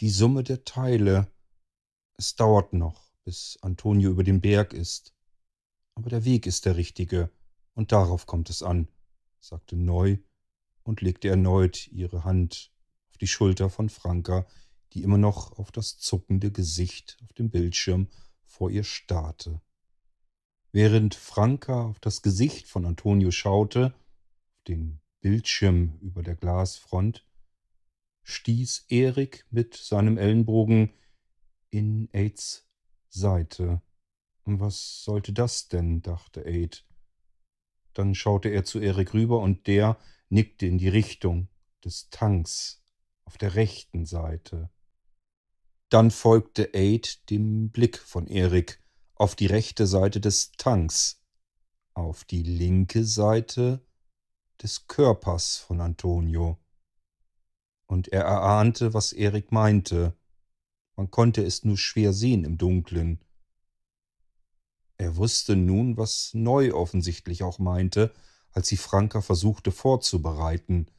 [0.00, 1.32] die Summe der Teile.
[2.16, 5.14] Es dauert noch, bis Antonio über den Berg ist.
[5.94, 7.30] Aber der Weg ist der richtige,
[7.74, 8.88] und darauf kommt es an,
[9.38, 10.18] sagte Neu
[10.82, 12.72] und legte erneut ihre Hand
[13.10, 14.44] auf die Schulter von Franka,
[14.92, 18.08] die immer noch auf das zuckende Gesicht auf dem Bildschirm
[18.44, 19.60] vor ihr starrte.
[20.74, 27.24] Während Franka auf das Gesicht von Antonio schaute, auf den Bildschirm über der Glasfront,
[28.24, 30.92] stieß Erik mit seinem Ellenbogen
[31.70, 32.68] in Aids
[33.08, 33.82] Seite.
[34.46, 36.02] Was sollte das denn?
[36.02, 36.84] dachte Aid.
[37.92, 39.96] Dann schaute er zu Erik rüber und der
[40.28, 41.46] nickte in die Richtung
[41.84, 42.82] des Tanks
[43.24, 44.70] auf der rechten Seite.
[45.88, 48.83] Dann folgte Aid dem Blick von Erik
[49.24, 51.24] auf die rechte Seite des Tanks,
[51.94, 53.80] auf die linke Seite
[54.62, 56.58] des Körpers von Antonio.
[57.86, 60.14] Und er erahnte, was Erik meinte.
[60.94, 63.24] Man konnte es nur schwer sehen im Dunkeln.
[64.98, 68.12] Er wusste nun, was Neu offensichtlich auch meinte,
[68.50, 70.90] als sie Franka versuchte vorzubereiten.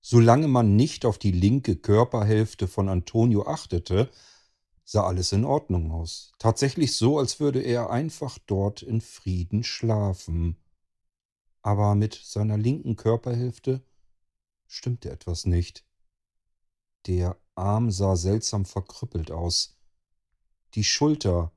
[0.00, 4.10] Solange man nicht auf die linke Körperhälfte von Antonio achtete,
[4.90, 6.32] sah alles in Ordnung aus.
[6.38, 10.56] Tatsächlich so, als würde er einfach dort in Frieden schlafen.
[11.60, 13.82] Aber mit seiner linken Körperhälfte
[14.66, 15.84] stimmte etwas nicht.
[17.06, 19.76] Der Arm sah seltsam verkrüppelt aus.
[20.72, 21.52] Die Schulter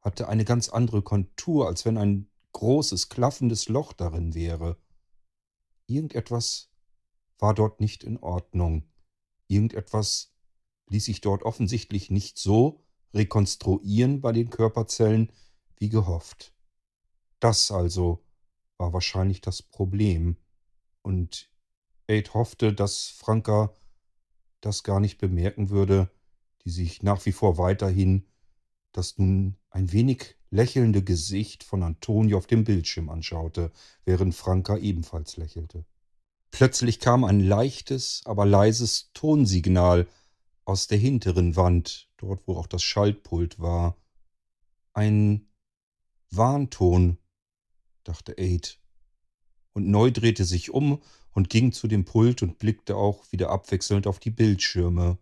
[0.00, 4.78] hatte eine ganz andere Kontur, als wenn ein großes, klaffendes Loch darin wäre.
[5.86, 6.70] Irgendetwas
[7.38, 8.88] war dort nicht in Ordnung.
[9.48, 10.32] Irgendetwas
[10.90, 12.80] ließ sich dort offensichtlich nicht so
[13.14, 15.32] rekonstruieren bei den Körperzellen
[15.76, 16.52] wie gehofft.
[17.40, 18.22] Das also
[18.76, 20.36] war wahrscheinlich das Problem.
[21.02, 21.50] Und
[22.06, 23.74] Aid hoffte, dass Franka
[24.60, 26.10] das gar nicht bemerken würde,
[26.64, 28.26] die sich nach wie vor weiterhin
[28.92, 33.70] das nun ein wenig lächelnde Gesicht von Antonio auf dem Bildschirm anschaute,
[34.04, 35.84] während Franka ebenfalls lächelte.
[36.50, 40.08] Plötzlich kam ein leichtes, aber leises Tonsignal
[40.70, 43.96] aus der hinteren Wand, dort wo auch das Schaltpult war.
[44.92, 45.48] Ein
[46.30, 47.18] Warnton,
[48.04, 48.78] dachte Aid.
[49.72, 51.02] Und Neu drehte sich um
[51.32, 55.18] und ging zu dem Pult und blickte auch wieder abwechselnd auf die Bildschirme.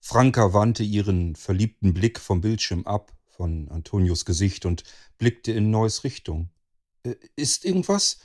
[0.00, 4.84] Franka wandte ihren verliebten Blick vom Bildschirm ab, von Antonios Gesicht, und
[5.18, 6.48] blickte in Neus Richtung.
[7.02, 8.20] Äh, ist irgendwas?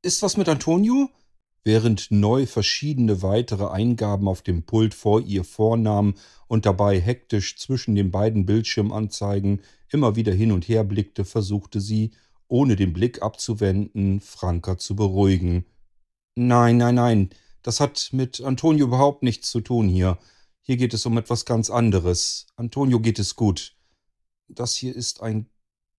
[0.00, 1.10] Ist was mit Antonio?
[1.62, 6.14] Während Neu verschiedene weitere Eingaben auf dem Pult vor ihr vornahm
[6.48, 12.12] und dabei hektisch zwischen den beiden Bildschirmanzeigen immer wieder hin und her blickte, versuchte sie,
[12.48, 15.66] ohne den Blick abzuwenden, Franka zu beruhigen.
[16.34, 17.30] Nein, nein, nein,
[17.62, 20.18] das hat mit Antonio überhaupt nichts zu tun hier.
[20.62, 22.46] Hier geht es um etwas ganz anderes.
[22.56, 23.76] Antonio geht es gut.
[24.48, 25.46] Das hier ist ein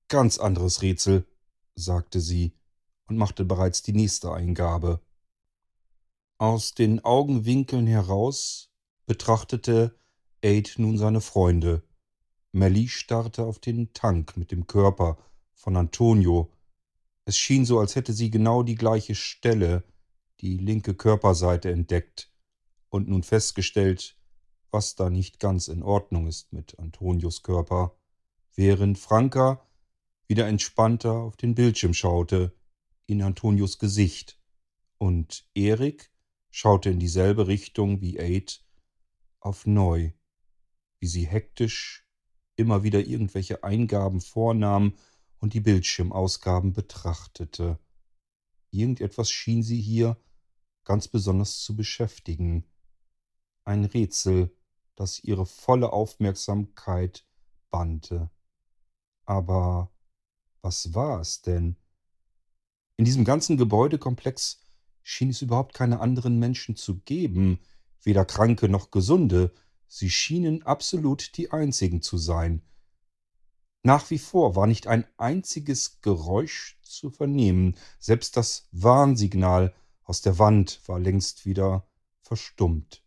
[0.07, 1.25] ganz anderes Rätsel,
[1.75, 2.53] sagte sie
[3.07, 5.01] und machte bereits die nächste Eingabe.
[6.41, 8.71] Aus den Augenwinkeln heraus
[9.05, 9.95] betrachtete
[10.41, 11.83] Aid nun seine Freunde.
[12.51, 15.19] Melly starrte auf den Tank mit dem Körper
[15.53, 16.51] von Antonio.
[17.25, 19.83] Es schien so, als hätte sie genau die gleiche Stelle,
[20.39, 22.31] die linke Körperseite entdeckt
[22.89, 24.17] und nun festgestellt,
[24.71, 27.95] was da nicht ganz in Ordnung ist mit Antonios Körper,
[28.55, 29.63] während Franka
[30.25, 32.51] wieder entspannter auf den Bildschirm schaute,
[33.05, 34.39] in Antonios Gesicht,
[34.97, 36.11] und Erik
[36.51, 38.63] schaute in dieselbe Richtung wie Aid
[39.39, 40.11] auf Neu,
[40.99, 42.05] wie sie hektisch
[42.55, 44.93] immer wieder irgendwelche Eingaben vornahm
[45.39, 47.79] und die Bildschirmausgaben betrachtete.
[48.69, 50.17] Irgendetwas schien sie hier
[50.83, 52.65] ganz besonders zu beschäftigen.
[53.63, 54.55] Ein Rätsel,
[54.95, 57.25] das ihre volle Aufmerksamkeit
[57.69, 58.29] bannte.
[59.25, 59.91] Aber
[60.61, 61.77] was war es denn?
[62.97, 64.61] In diesem ganzen Gebäudekomplex
[65.03, 67.59] schien es überhaupt keine anderen Menschen zu geben,
[68.01, 69.51] weder Kranke noch Gesunde,
[69.87, 72.61] sie schienen absolut die einzigen zu sein.
[73.83, 77.75] Nach wie vor war nicht ein einziges Geräusch zu vernehmen.
[77.99, 79.73] Selbst das Warnsignal
[80.03, 81.87] aus der Wand war längst wieder
[82.21, 83.03] verstummt.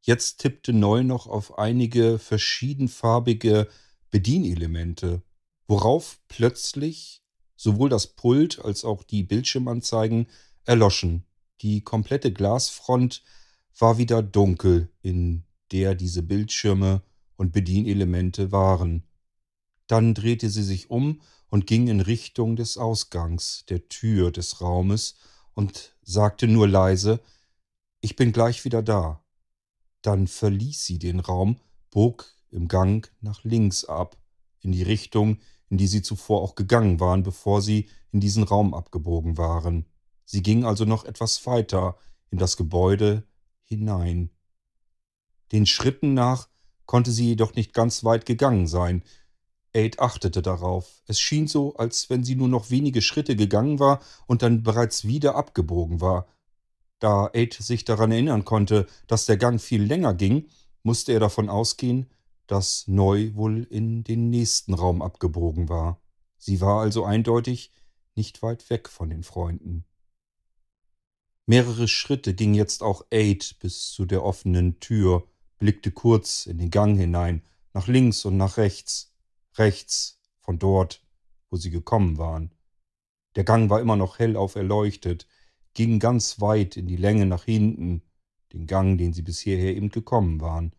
[0.00, 3.68] Jetzt tippte Neu noch auf einige verschiedenfarbige
[4.10, 5.22] Bedienelemente,
[5.66, 7.22] worauf plötzlich
[7.56, 10.28] sowohl das Pult als auch die Bildschirmanzeigen
[10.64, 11.24] erloschen.
[11.60, 13.22] Die komplette Glasfront
[13.78, 17.02] war wieder dunkel, in der diese Bildschirme
[17.36, 19.04] und Bedienelemente waren.
[19.86, 25.16] Dann drehte sie sich um und ging in Richtung des Ausgangs, der Tür des Raumes,
[25.54, 27.20] und sagte nur leise
[28.00, 29.24] Ich bin gleich wieder da.
[30.02, 31.60] Dann verließ sie den Raum,
[31.90, 34.16] bog im Gang nach links ab,
[34.60, 35.38] in die Richtung,
[35.70, 39.86] in die sie zuvor auch gegangen waren, bevor sie in diesen Raum abgebogen waren.
[40.24, 41.96] Sie ging also noch etwas weiter
[42.30, 43.24] in das Gebäude
[43.62, 44.30] hinein.
[45.52, 46.48] Den Schritten nach
[46.86, 49.02] konnte sie jedoch nicht ganz weit gegangen sein.
[49.74, 51.02] Aid achtete darauf.
[51.06, 55.04] Es schien so, als wenn sie nur noch wenige Schritte gegangen war und dann bereits
[55.04, 56.26] wieder abgebogen war.
[57.00, 60.48] Da Aid sich daran erinnern konnte, dass der Gang viel länger ging,
[60.82, 62.06] musste er davon ausgehen,
[62.46, 66.00] dass Neu wohl in den nächsten Raum abgebogen war.
[66.38, 67.72] Sie war also eindeutig
[68.14, 69.84] nicht weit weg von den Freunden.
[71.46, 75.28] Mehrere Schritte ging jetzt auch Aid bis zu der offenen Tür,
[75.58, 77.42] blickte kurz in den Gang hinein,
[77.74, 79.12] nach links und nach rechts,
[79.56, 81.04] rechts von dort,
[81.50, 82.50] wo sie gekommen waren.
[83.36, 85.26] Der Gang war immer noch hellauf erleuchtet,
[85.74, 88.02] ging ganz weit in die Länge nach hinten,
[88.52, 90.72] den Gang, den sie bis hierher eben gekommen waren.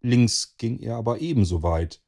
[0.00, 2.02] Links ging er aber ebenso weit.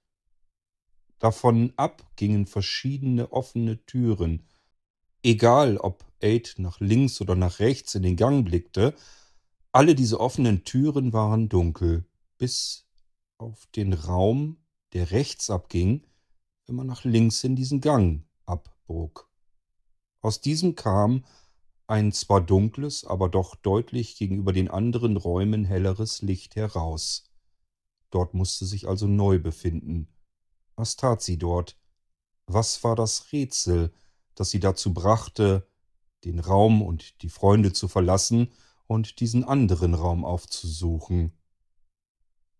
[1.18, 4.46] Davon ab gingen verschiedene offene Türen.
[5.22, 8.94] Egal, ob Aid nach links oder nach rechts in den Gang blickte,
[9.72, 12.04] alle diese offenen Türen waren dunkel,
[12.38, 12.86] bis
[13.38, 14.58] auf den Raum,
[14.92, 16.06] der rechts abging,
[16.66, 19.30] wenn man nach links in diesen Gang abbog.
[20.20, 21.24] Aus diesem kam
[21.86, 27.30] ein zwar dunkles, aber doch deutlich gegenüber den anderen Räumen helleres Licht heraus.
[28.10, 30.08] Dort musste sich also neu befinden.
[30.76, 31.76] Was tat sie dort?
[32.46, 33.92] Was war das Rätsel,
[34.34, 35.68] das sie dazu brachte,
[36.24, 38.48] den Raum und die Freunde zu verlassen
[38.86, 41.32] und diesen anderen Raum aufzusuchen?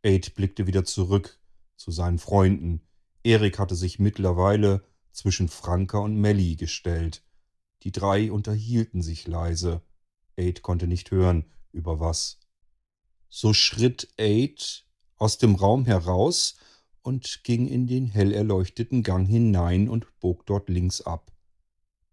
[0.02, 1.40] Aid blickte wieder zurück
[1.76, 2.82] zu seinen Freunden.
[3.22, 7.22] Erik hatte sich mittlerweile zwischen Franka und Melly gestellt.
[7.82, 9.82] Die drei unterhielten sich leise.
[10.36, 12.38] Aid konnte nicht hören, über was.
[13.28, 14.86] So schritt Aid
[15.16, 16.56] aus dem Raum heraus
[17.02, 21.32] und ging in den hell erleuchteten Gang hinein und bog dort links ab.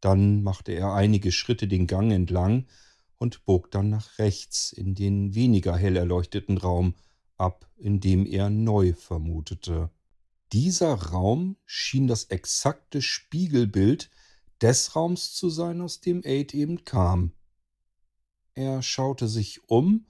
[0.01, 2.67] Dann machte er einige Schritte den Gang entlang
[3.17, 6.95] und bog dann nach rechts in den weniger hell erleuchteten Raum
[7.37, 9.89] ab, in dem er neu vermutete.
[10.53, 14.09] Dieser Raum schien das exakte Spiegelbild
[14.61, 17.33] des Raums zu sein, aus dem Aid eben kam.
[18.53, 20.05] Er schaute sich um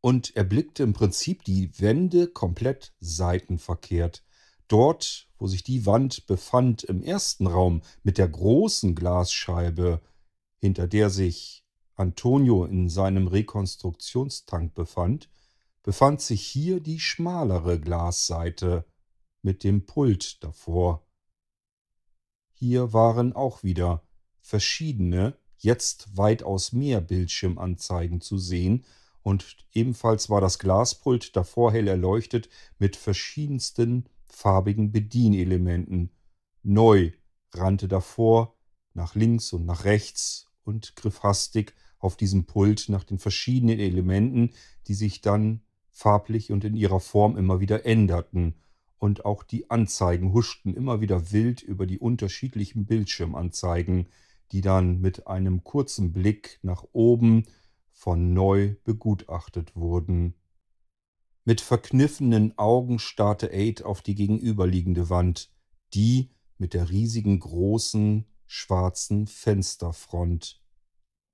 [0.00, 4.24] und erblickte im Prinzip die Wände komplett seitenverkehrt.
[4.68, 10.00] Dort, wo sich die Wand befand im ersten Raum mit der großen Glasscheibe,
[10.58, 11.64] hinter der sich
[11.94, 15.30] Antonio in seinem Rekonstruktionstank befand,
[15.82, 18.84] befand sich hier die schmalere Glasseite
[19.42, 21.06] mit dem Pult davor.
[22.52, 24.02] Hier waren auch wieder
[24.40, 28.84] verschiedene, jetzt weitaus mehr Bildschirmanzeigen zu sehen,
[29.22, 32.48] und ebenfalls war das Glaspult davor hell erleuchtet
[32.78, 36.10] mit verschiedensten farbigen Bedienelementen.
[36.62, 37.12] Neu
[37.52, 38.56] rannte davor
[38.94, 44.50] nach links und nach rechts und griff hastig auf diesem Pult nach den verschiedenen Elementen,
[44.86, 48.54] die sich dann farblich und in ihrer Form immer wieder änderten.
[48.98, 54.08] Und auch die Anzeigen huschten immer wieder wild über die unterschiedlichen Bildschirmanzeigen,
[54.52, 57.44] die dann mit einem kurzen Blick nach oben
[57.92, 60.34] von neu begutachtet wurden.
[61.48, 65.48] Mit verkniffenen Augen starrte Aid auf die gegenüberliegende Wand,
[65.94, 70.60] die mit der riesigen großen schwarzen Fensterfront.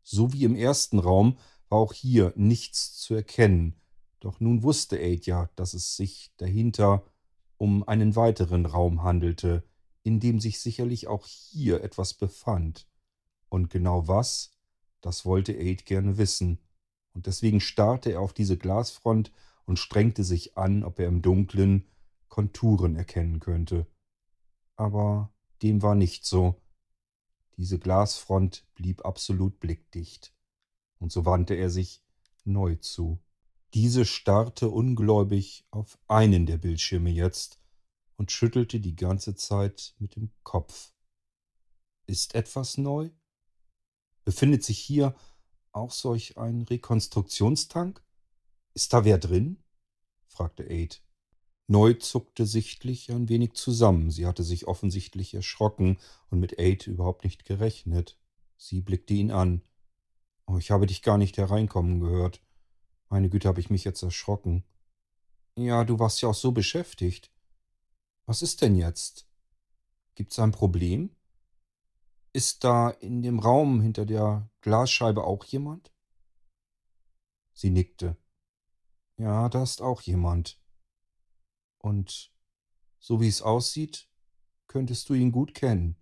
[0.02, 1.38] So wie im ersten Raum
[1.70, 3.80] war auch hier nichts zu erkennen,
[4.20, 7.06] doch nun wusste Aid ja, dass es sich dahinter
[7.56, 9.64] um einen weiteren Raum handelte,
[10.02, 12.86] in dem sich sicherlich auch hier etwas befand.
[13.48, 14.58] Und genau was,
[15.00, 16.58] das wollte Aid gerne wissen,
[17.14, 19.32] und deswegen starrte er auf diese Glasfront
[19.72, 21.88] und strengte sich an, ob er im Dunkeln
[22.28, 23.86] Konturen erkennen könnte.
[24.76, 26.60] Aber dem war nicht so.
[27.56, 30.34] Diese Glasfront blieb absolut blickdicht.
[30.98, 32.02] Und so wandte er sich
[32.44, 33.18] neu zu.
[33.72, 37.58] Diese starrte ungläubig auf einen der Bildschirme jetzt
[38.16, 40.92] und schüttelte die ganze Zeit mit dem Kopf.
[42.06, 43.08] Ist etwas neu?
[44.26, 45.14] Befindet sich hier
[45.72, 48.04] auch solch ein Rekonstruktionstank?
[48.74, 49.61] Ist da wer drin?
[50.32, 51.02] Fragte Aid.
[51.68, 54.10] Neu zuckte sichtlich ein wenig zusammen.
[54.10, 55.98] Sie hatte sich offensichtlich erschrocken
[56.30, 58.18] und mit Aid überhaupt nicht gerechnet.
[58.56, 59.62] Sie blickte ihn an.
[60.46, 62.42] Oh, ich habe dich gar nicht hereinkommen gehört.
[63.08, 64.64] Meine Güte, habe ich mich jetzt erschrocken.
[65.56, 67.30] Ja, du warst ja auch so beschäftigt.
[68.26, 69.28] Was ist denn jetzt?
[70.14, 71.10] Gibt's ein Problem?
[72.32, 75.92] Ist da in dem Raum hinter der Glasscheibe auch jemand?
[77.52, 78.16] Sie nickte.
[79.18, 80.60] Ja, da ist auch jemand.
[81.78, 82.32] Und
[82.98, 84.08] so wie es aussieht,
[84.68, 85.96] könntest du ihn gut kennen.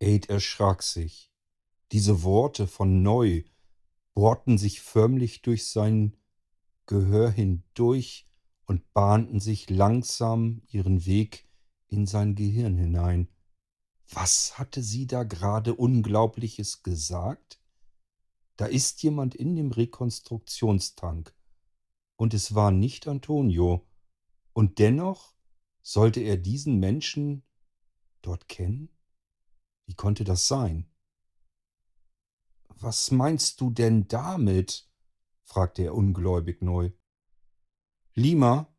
[0.00, 1.32] Aid erschrak sich.
[1.92, 3.44] Diese Worte von neu
[4.14, 6.16] bohrten sich förmlich durch sein
[6.86, 8.28] Gehör hindurch
[8.64, 11.48] und bahnten sich langsam ihren Weg
[11.88, 13.28] in sein Gehirn hinein.
[14.10, 17.60] Was hatte sie da gerade Unglaubliches gesagt?
[18.56, 21.35] Da ist jemand in dem Rekonstruktionstank.
[22.16, 23.86] Und es war nicht Antonio.
[24.52, 25.34] Und dennoch
[25.82, 27.42] sollte er diesen Menschen
[28.22, 28.88] dort kennen?
[29.84, 30.90] Wie konnte das sein?
[32.68, 34.90] Was meinst du denn damit?
[35.44, 36.90] fragte er ungläubig neu.
[38.14, 38.74] Lima,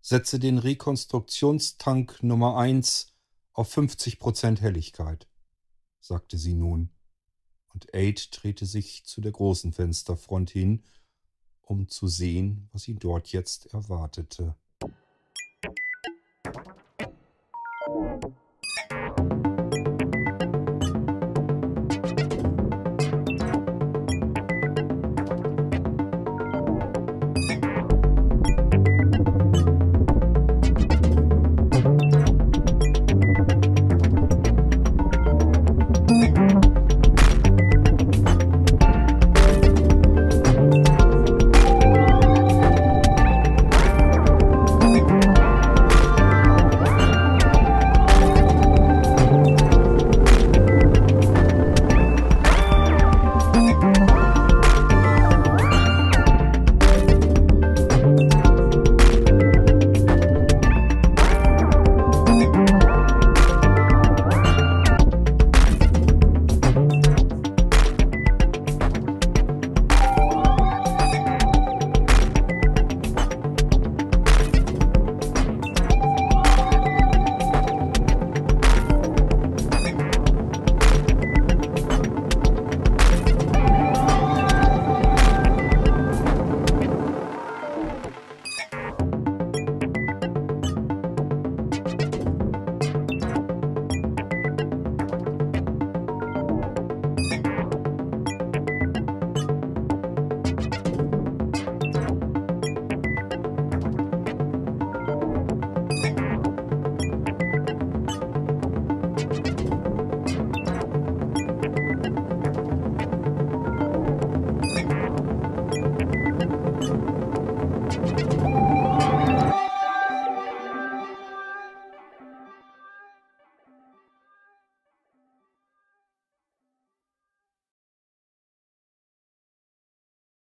[0.00, 3.14] setze den Rekonstruktionstank Nummer eins
[3.52, 5.28] auf 50 Prozent Helligkeit,
[6.00, 6.90] sagte sie nun,
[7.68, 10.84] und Aid drehte sich zu der großen Fensterfront hin,
[11.68, 14.54] um zu sehen, was ihn dort jetzt erwartete.